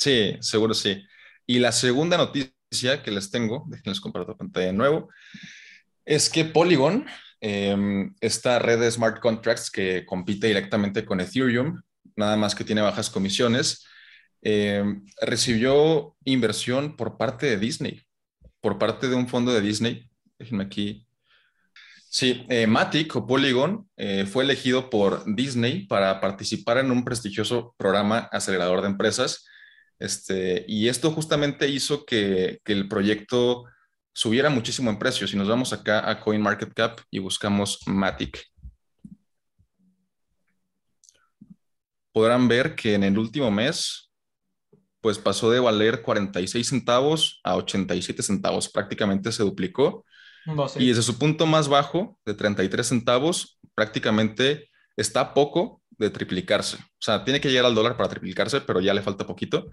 Sí, 0.00 0.38
seguro 0.40 0.72
sí. 0.72 1.04
Y 1.46 1.58
la 1.58 1.72
segunda 1.72 2.16
noticia 2.16 3.02
que 3.02 3.10
les 3.10 3.30
tengo, 3.30 3.66
déjenles 3.68 4.00
compartir 4.00 4.34
pantalla 4.34 4.66
de 4.68 4.72
nuevo, 4.72 5.10
es 6.06 6.30
que 6.30 6.46
Polygon, 6.46 7.06
em, 7.40 8.14
esta 8.20 8.58
red 8.58 8.80
de 8.80 8.90
smart 8.90 9.20
contracts 9.20 9.70
que 9.70 10.06
compite 10.06 10.46
directamente 10.46 11.04
con 11.04 11.20
Ethereum, 11.20 11.82
nada 12.16 12.36
más 12.36 12.54
que 12.54 12.64
tiene 12.64 12.80
bajas 12.80 13.10
comisiones, 13.10 13.84
eh, 14.42 14.82
recibió 15.20 16.16
inversión 16.24 16.96
por 16.96 17.18
parte 17.18 17.46
de 17.46 17.58
Disney, 17.58 18.02
por 18.62 18.78
parte 18.78 19.08
de 19.08 19.16
un 19.16 19.28
fondo 19.28 19.52
de 19.52 19.60
Disney. 19.60 20.08
Déjenme 20.38 20.64
aquí. 20.64 21.06
Sí, 22.08 22.46
eh, 22.48 22.66
Matic 22.66 23.14
o 23.16 23.26
Polygon 23.26 23.88
eh, 23.96 24.24
fue 24.26 24.44
elegido 24.44 24.88
por 24.88 25.24
Disney 25.34 25.86
para 25.86 26.20
participar 26.20 26.78
en 26.78 26.90
un 26.90 27.04
prestigioso 27.04 27.74
programa 27.76 28.28
acelerador 28.32 28.80
de 28.80 28.88
empresas. 28.88 29.44
Este, 30.00 30.64
y 30.66 30.88
esto 30.88 31.12
justamente 31.12 31.68
hizo 31.68 32.04
que, 32.04 32.58
que 32.64 32.72
el 32.72 32.88
proyecto 32.88 33.64
subiera 34.12 34.50
muchísimo 34.50 34.90
en 34.90 34.98
precio. 34.98 35.28
Si 35.28 35.36
nos 35.36 35.46
vamos 35.46 35.72
acá 35.72 36.08
a 36.10 36.20
CoinMarketCap 36.20 37.00
y 37.10 37.18
buscamos 37.18 37.78
Matic, 37.86 38.42
podrán 42.12 42.48
ver 42.48 42.74
que 42.74 42.94
en 42.94 43.04
el 43.04 43.18
último 43.18 43.50
mes 43.50 44.10
pues 45.00 45.18
pasó 45.18 45.50
de 45.50 45.60
valer 45.60 46.02
46 46.02 46.66
centavos 46.66 47.40
a 47.42 47.56
87 47.56 48.22
centavos, 48.22 48.68
prácticamente 48.68 49.32
se 49.32 49.42
duplicó. 49.42 50.04
Y 50.76 50.88
desde 50.88 51.02
su 51.02 51.18
punto 51.18 51.46
más 51.46 51.68
bajo, 51.68 52.18
de 52.24 52.34
33 52.34 52.86
centavos, 52.86 53.58
prácticamente 53.74 54.68
está 54.96 55.32
poco 55.32 55.79
de 56.00 56.10
triplicarse. 56.10 56.76
O 56.78 57.02
sea, 57.02 57.24
tiene 57.24 57.40
que 57.40 57.50
llegar 57.50 57.66
al 57.66 57.74
dólar 57.74 57.96
para 57.96 58.08
triplicarse, 58.08 58.60
pero 58.62 58.80
ya 58.80 58.94
le 58.94 59.02
falta 59.02 59.26
poquito. 59.26 59.70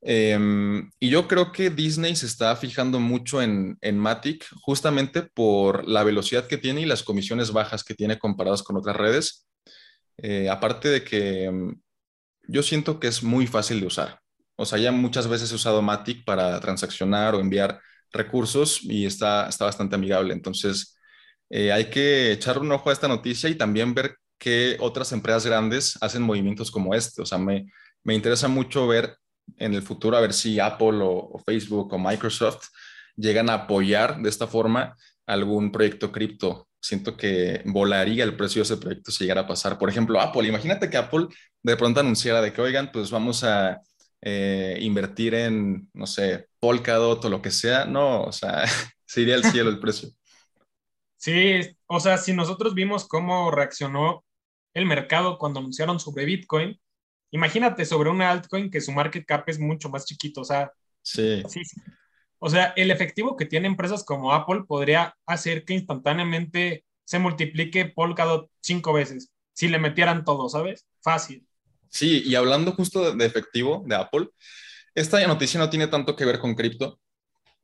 Em, 0.00 0.90
y 1.00 1.10
yo 1.10 1.26
creo 1.26 1.50
que 1.50 1.70
Disney 1.70 2.14
se 2.14 2.26
está 2.26 2.54
fijando 2.56 3.00
mucho 3.00 3.42
en, 3.42 3.76
en 3.80 3.98
Matic 3.98 4.46
justamente 4.62 5.22
por 5.22 5.88
la 5.88 6.04
velocidad 6.04 6.46
que 6.46 6.56
tiene 6.56 6.82
y 6.82 6.86
las 6.86 7.02
comisiones 7.02 7.52
bajas 7.52 7.82
que 7.82 7.94
tiene 7.94 8.18
comparadas 8.18 8.62
con 8.62 8.76
otras 8.76 8.96
redes. 8.96 9.48
Eh, 10.18 10.48
aparte 10.48 10.88
de 10.88 11.04
que 11.04 11.44
em, 11.44 11.80
yo 12.48 12.62
siento 12.62 13.00
que 13.00 13.08
es 13.08 13.22
muy 13.22 13.46
fácil 13.46 13.80
de 13.80 13.86
usar. 13.86 14.20
O 14.56 14.64
sea, 14.66 14.78
ya 14.78 14.92
muchas 14.92 15.28
veces 15.28 15.52
he 15.52 15.54
usado 15.56 15.82
Matic 15.82 16.24
para 16.24 16.58
transaccionar 16.60 17.34
o 17.34 17.40
enviar 17.40 17.80
recursos 18.12 18.80
y 18.82 19.06
está, 19.06 19.48
está 19.48 19.64
bastante 19.66 19.96
amigable. 19.96 20.32
Entonces, 20.34 20.98
eh, 21.50 21.72
hay 21.72 21.90
que 21.90 22.32
echar 22.32 22.58
un 22.58 22.70
ojo 22.72 22.90
a 22.90 22.92
esta 22.92 23.08
noticia 23.08 23.48
y 23.48 23.54
también 23.56 23.94
ver 23.94 24.16
que 24.38 24.76
otras 24.80 25.12
empresas 25.12 25.46
grandes 25.46 25.98
hacen 26.00 26.22
movimientos 26.22 26.70
como 26.70 26.94
este. 26.94 27.22
O 27.22 27.26
sea, 27.26 27.38
me, 27.38 27.66
me 28.04 28.14
interesa 28.14 28.48
mucho 28.48 28.86
ver 28.86 29.16
en 29.56 29.74
el 29.74 29.82
futuro 29.82 30.16
a 30.16 30.20
ver 30.20 30.32
si 30.32 30.60
Apple 30.60 31.00
o, 31.02 31.38
Facebook 31.44 31.92
o 31.92 31.98
Microsoft 31.98 32.68
llegan 33.16 33.50
a 33.50 33.54
apoyar 33.54 34.20
de 34.20 34.28
esta 34.28 34.46
forma 34.46 34.96
algún 35.26 35.72
proyecto 35.72 36.12
cripto. 36.12 36.68
Siento 36.80 37.16
que 37.16 37.62
volaría 37.66 38.24
el 38.24 38.36
precio 38.36 38.60
de 38.60 38.64
ese 38.64 38.76
proyecto 38.76 39.10
si 39.10 39.24
llegara 39.24 39.42
a 39.42 39.46
pasar. 39.46 39.78
Por 39.78 39.90
ejemplo, 39.90 40.20
Apple. 40.20 40.48
Imagínate 40.48 40.88
que 40.88 40.96
Apple 40.96 41.26
de 41.62 41.76
pronto 41.76 42.00
anunciara 42.00 42.40
de 42.40 42.52
que, 42.52 42.60
oigan, 42.60 42.92
pues 42.92 43.10
vamos 43.10 43.42
a 43.42 43.80
eh, 44.22 44.78
invertir 44.80 45.34
en, 45.34 45.88
no 45.92 46.06
sé, 46.06 46.46
Polkadot 46.60 47.24
o 47.24 47.28
lo 47.28 47.42
que 47.42 47.50
sea. 47.50 47.84
No, 47.84 48.22
o 48.22 48.32
sea, 48.32 48.64
se 49.04 49.20
iría 49.22 49.34
al 49.34 49.44
cielo 49.44 49.70
el 49.70 49.80
precio. 49.80 50.10
Sí, 51.16 51.60
o 51.86 51.98
sea, 51.98 52.16
si 52.16 52.32
nosotros 52.32 52.74
vimos 52.74 53.06
cómo 53.08 53.50
reaccionó 53.50 54.24
el 54.74 54.86
mercado 54.86 55.38
cuando 55.38 55.60
anunciaron 55.60 56.00
sobre 56.00 56.24
Bitcoin, 56.24 56.80
imagínate 57.30 57.84
sobre 57.84 58.10
una 58.10 58.30
altcoin 58.30 58.70
que 58.70 58.80
su 58.80 58.92
market 58.92 59.24
cap 59.26 59.48
es 59.48 59.58
mucho 59.58 59.88
más 59.88 60.04
chiquito, 60.04 60.42
o 60.42 60.44
sea, 60.44 60.72
sí. 61.02 61.42
O 62.40 62.48
sea, 62.48 62.72
el 62.76 62.90
efectivo 62.90 63.36
que 63.36 63.46
tiene 63.46 63.66
empresas 63.66 64.04
como 64.04 64.32
Apple 64.32 64.62
podría 64.66 65.16
hacer 65.26 65.64
que 65.64 65.74
instantáneamente 65.74 66.84
se 67.04 67.18
multiplique 67.18 67.86
Polkadot 67.86 68.48
cinco 68.60 68.92
veces 68.92 69.32
si 69.52 69.66
le 69.66 69.80
metieran 69.80 70.24
todo, 70.24 70.48
¿sabes? 70.48 70.86
Fácil. 71.02 71.44
Sí, 71.88 72.22
y 72.24 72.36
hablando 72.36 72.72
justo 72.72 73.12
de 73.16 73.26
efectivo 73.26 73.82
de 73.86 73.96
Apple, 73.96 74.28
esta 74.94 75.26
noticia 75.26 75.58
no 75.58 75.68
tiene 75.68 75.88
tanto 75.88 76.14
que 76.14 76.24
ver 76.24 76.38
con 76.38 76.54
cripto, 76.54 77.00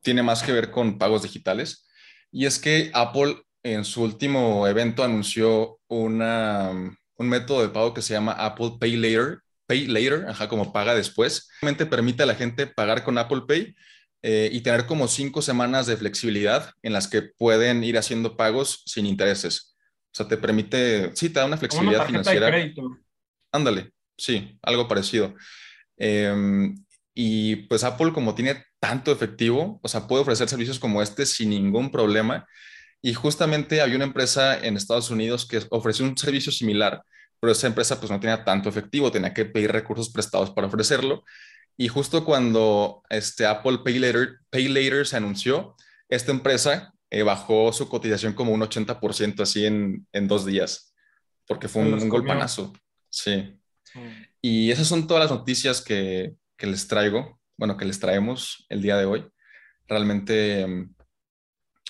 tiene 0.01 0.21
más 0.21 0.43
que 0.43 0.51
ver 0.51 0.71
con 0.71 0.97
pagos 0.97 1.23
digitales. 1.23 1.87
Y 2.31 2.45
es 2.45 2.59
que 2.59 2.91
Apple 2.93 3.37
en 3.63 3.85
su 3.85 4.03
último 4.03 4.67
evento 4.67 5.03
anunció 5.03 5.79
una, 5.87 6.71
un 6.71 7.29
método 7.29 7.61
de 7.61 7.69
pago 7.69 7.93
que 7.93 8.01
se 8.01 8.13
llama 8.13 8.33
Apple 8.33 8.77
Pay 8.79 8.95
Later, 8.97 9.39
Pay 9.67 9.87
Later, 9.87 10.25
ajá, 10.27 10.47
como 10.47 10.71
paga 10.71 10.95
después. 10.95 11.49
Realmente 11.61 11.85
permite 11.85 12.23
a 12.23 12.27
la 12.27 12.35
gente 12.35 12.67
pagar 12.67 13.03
con 13.03 13.17
Apple 13.17 13.43
Pay 13.47 13.75
eh, 14.21 14.49
y 14.51 14.61
tener 14.61 14.85
como 14.85 15.07
cinco 15.07 15.41
semanas 15.41 15.87
de 15.87 15.97
flexibilidad 15.97 16.71
en 16.81 16.93
las 16.93 17.07
que 17.07 17.21
pueden 17.21 17.83
ir 17.83 17.97
haciendo 17.97 18.37
pagos 18.37 18.83
sin 18.85 19.05
intereses. 19.05 19.75
O 20.11 20.15
sea, 20.15 20.27
te 20.27 20.37
permite, 20.37 21.15
sí, 21.15 21.29
te 21.29 21.39
da 21.39 21.45
una 21.45 21.57
flexibilidad 21.57 22.01
una 22.01 22.07
financiera. 22.07 22.45
De 22.47 22.51
crédito. 22.51 22.97
Ándale, 23.51 23.91
sí, 24.17 24.57
algo 24.61 24.87
parecido. 24.87 25.35
Em, 25.97 26.75
y 27.13 27.55
pues 27.67 27.83
Apple 27.83 28.11
como 28.13 28.35
tiene 28.35 28.63
tanto 28.79 29.11
efectivo, 29.11 29.79
o 29.81 29.87
sea, 29.87 30.07
puede 30.07 30.21
ofrecer 30.21 30.47
servicios 30.49 30.79
como 30.79 31.01
este 31.01 31.25
sin 31.25 31.49
ningún 31.49 31.91
problema. 31.91 32.47
Y 33.05 33.13
justamente 33.13 33.81
había 33.81 33.97
una 33.97 34.05
empresa 34.05 34.57
en 34.57 34.77
Estados 34.77 35.11
Unidos 35.11 35.45
que 35.45 35.61
ofreció 35.69 36.03
un 36.05 36.17
servicio 36.17 36.51
similar, 36.51 37.03
pero 37.39 37.51
esa 37.51 37.67
empresa 37.67 37.99
pues 37.99 38.11
no 38.11 38.19
tenía 38.19 38.43
tanto 38.43 38.67
efectivo, 38.67 39.11
tenía 39.11 39.31
que 39.31 39.45
pedir 39.45 39.71
recursos 39.71 40.09
prestados 40.09 40.49
para 40.49 40.65
ofrecerlo. 40.65 41.23
Y 41.77 41.87
justo 41.87 42.25
cuando 42.25 43.03
este 43.11 43.45
Apple 43.45 43.81
Pay 43.85 43.99
Later, 43.99 44.39
Pay 44.49 44.69
Later 44.69 45.05
se 45.05 45.17
anunció, 45.17 45.75
esta 46.09 46.31
empresa 46.31 46.95
eh, 47.11 47.21
bajó 47.21 47.71
su 47.73 47.87
cotización 47.89 48.33
como 48.33 48.53
un 48.53 48.61
80% 48.61 49.39
así 49.39 49.67
en, 49.67 50.07
en, 50.11 50.27
dos 50.27 50.43
días, 50.43 50.95
porque 51.45 51.67
fue 51.67 51.83
un, 51.83 51.93
un 51.93 52.09
golpanazo. 52.09 52.73
Sí. 53.11 53.55
Y 54.41 54.71
esas 54.71 54.87
son 54.87 55.05
todas 55.05 55.29
las 55.29 55.37
noticias 55.37 55.79
que, 55.79 56.33
que 56.57 56.65
les 56.65 56.87
traigo, 56.87 57.39
bueno, 57.55 57.77
que 57.77 57.85
les 57.85 57.99
traemos 57.99 58.65
el 58.67 58.81
día 58.81 58.97
de 58.97 59.05
hoy. 59.05 59.27
Realmente, 59.87 60.65
mm, 60.65 60.95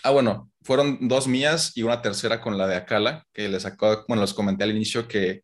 ah, 0.04 0.12
bueno, 0.12 0.52
fueron 0.66 1.08
dos 1.08 1.28
mías 1.28 1.72
y 1.76 1.84
una 1.84 2.02
tercera 2.02 2.42
con 2.42 2.58
la 2.58 2.68
de 2.68 2.76
Acala, 2.76 3.24
que 3.32 3.48
les 3.48 3.66
bueno, 4.08 4.24
les 4.24 4.34
comenté 4.34 4.64
al 4.64 4.72
inicio 4.72 5.08
que, 5.08 5.44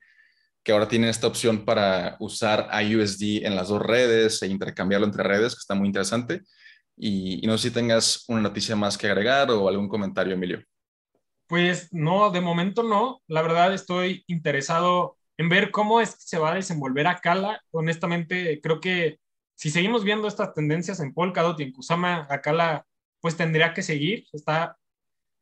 que 0.64 0.72
ahora 0.72 0.88
tienen 0.88 1.10
esta 1.10 1.28
opción 1.28 1.64
para 1.64 2.18
usar 2.20 2.70
IUSD 2.84 3.46
en 3.46 3.56
las 3.56 3.70
dos 3.70 3.82
redes 3.82 4.42
e 4.42 4.48
intercambiarlo 4.48 5.06
entre 5.06 5.24
redes, 5.24 5.54
que 5.54 5.60
está 5.60 5.76
muy 5.76 5.88
interesante. 5.88 6.42
Y, 6.98 7.44
y 7.44 7.48
no 7.48 7.58
sé 7.58 7.70
si 7.70 7.74
tengas 7.74 8.26
una 8.28 8.42
noticia 8.42 8.76
más 8.76 8.98
que 8.98 9.08
agregar 9.08 9.52
o 9.52 9.70
algún 9.70 9.88
comentario, 9.88 10.34
Emilio. 10.34 10.64
Pues 11.48 11.90
no, 11.92 12.32
de 12.32 12.42
momento 12.42 12.82
no. 12.82 13.22
La 13.28 13.42
verdad 13.42 13.74
estoy 13.74 14.24
interesado 14.28 15.18
en 15.38 15.50
ver 15.50 15.70
cómo 15.70 16.02
es 16.02 16.16
que 16.16 16.24
se 16.26 16.40
va 16.40 16.52
a 16.52 16.56
desenvolver 16.56 17.08
Akala. 17.08 17.62
Honestamente, 17.72 18.60
creo 18.62 18.80
que 18.80 19.20
si 19.56 19.70
seguimos 19.70 20.04
viendo 20.04 20.28
estas 20.28 20.54
tendencias 20.54 21.00
en 21.00 21.14
Polkadot 21.14 21.60
y 21.60 21.64
en 21.64 21.74
Kusama, 21.74 22.26
Akala 22.30 22.86
pues 23.20 23.38
tendría 23.38 23.74
que 23.74 23.84
seguir. 23.84 24.26
Está 24.34 24.78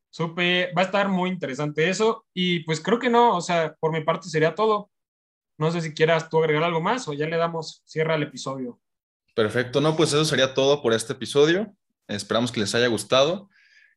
supe, 0.09 0.71
va 0.77 0.83
a 0.83 0.85
estar 0.85 1.09
muy 1.09 1.29
interesante 1.29 1.89
eso. 1.89 2.25
Y 2.33 2.61
pues 2.61 2.81
creo 2.81 2.99
que 2.99 3.09
no, 3.09 3.35
o 3.35 3.41
sea, 3.41 3.75
por 3.79 3.91
mi 3.91 4.03
parte 4.03 4.29
sería 4.29 4.55
todo. 4.55 4.89
No 5.57 5.71
sé 5.71 5.81
si 5.81 5.93
quieras 5.93 6.29
tú 6.29 6.39
agregar 6.39 6.63
algo 6.63 6.81
más 6.81 7.07
o 7.07 7.13
ya 7.13 7.27
le 7.27 7.37
damos 7.37 7.81
cierre 7.85 8.13
al 8.13 8.23
episodio. 8.23 8.79
Perfecto, 9.35 9.81
no, 9.81 9.95
pues 9.95 10.09
eso 10.09 10.25
sería 10.25 10.53
todo 10.53 10.81
por 10.81 10.93
este 10.93 11.13
episodio. 11.13 11.73
Esperamos 12.07 12.51
que 12.51 12.59
les 12.59 12.73
haya 12.75 12.87
gustado. 12.87 13.49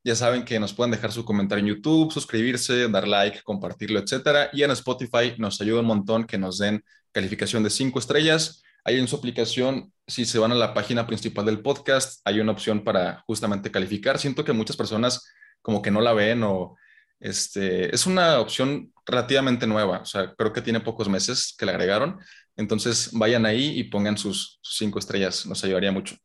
Ya 0.05 0.17
saben 0.17 0.45
que 0.45 0.59
nos 0.59 0.75
pueden 0.75 0.91
dejar 0.91 1.13
su 1.13 1.25
comentario 1.25 1.63
en 1.63 1.75
YouTube, 1.75 2.13
suscribirse, 2.13 2.89
dar 2.89 3.07
like, 3.07 3.43
compartirlo, 3.43 4.01
etcétera. 4.01 4.51
Y 4.53 4.65
en 4.65 4.73
Spotify 4.73 5.35
nos 5.39 5.61
ayuda 5.61 5.81
un 5.81 5.87
montón 5.87 6.25
que 6.25 6.39
nos 6.39 6.59
den 6.59 6.85
calificación 7.13 7.63
de 7.63 7.71
cinco 7.71 8.01
estrellas. 8.01 8.63
Ahí 8.85 8.99
en 8.99 9.07
su 9.07 9.15
aplicación, 9.15 9.93
si 10.09 10.25
se 10.25 10.41
van 10.41 10.51
a 10.51 10.57
la 10.57 10.75
página 10.75 11.07
principal 11.07 11.47
del 11.47 11.61
podcast, 11.61 12.21
hay 12.25 12.41
una 12.41 12.51
opción 12.51 12.83
para 12.83 13.23
justamente 13.29 13.71
calificar. 13.71 14.19
Siento 14.19 14.45
que 14.45 14.53
muchas 14.53 14.77
personas 14.77 15.25
como 15.63 15.81
que 15.81 15.91
no 15.91 16.01
la 16.01 16.13
ven 16.13 16.43
o 16.43 16.77
este, 17.21 17.95
es 17.95 18.07
una 18.07 18.41
opción 18.41 18.93
relativamente 19.07 19.67
nueva. 19.67 20.01
O 20.01 20.05
sea, 20.05 20.35
creo 20.35 20.53
que 20.53 20.63
tiene 20.63 20.81
pocos 20.81 21.09
meses 21.09 21.55
que 21.57 21.67
la 21.67 21.73
agregaron. 21.73 22.21
Entonces 22.57 23.11
vayan 23.13 23.47
ahí 23.47 23.79
y 23.79 23.85
pongan 23.85 24.19
sus 24.19 24.61
cinco 24.63 24.99
estrellas. 24.99 25.47
Nos 25.47 25.65
ayudaría 25.65 25.93
mucho. 25.93 26.17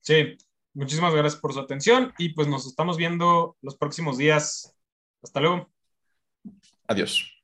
Sí, 0.00 0.36
Muchísimas 0.78 1.12
gracias 1.12 1.40
por 1.40 1.52
su 1.52 1.58
atención 1.58 2.12
y 2.18 2.28
pues 2.34 2.46
nos 2.46 2.64
estamos 2.64 2.96
viendo 2.96 3.56
los 3.62 3.76
próximos 3.76 4.16
días. 4.16 4.72
Hasta 5.20 5.40
luego. 5.40 5.68
Adiós. 6.86 7.37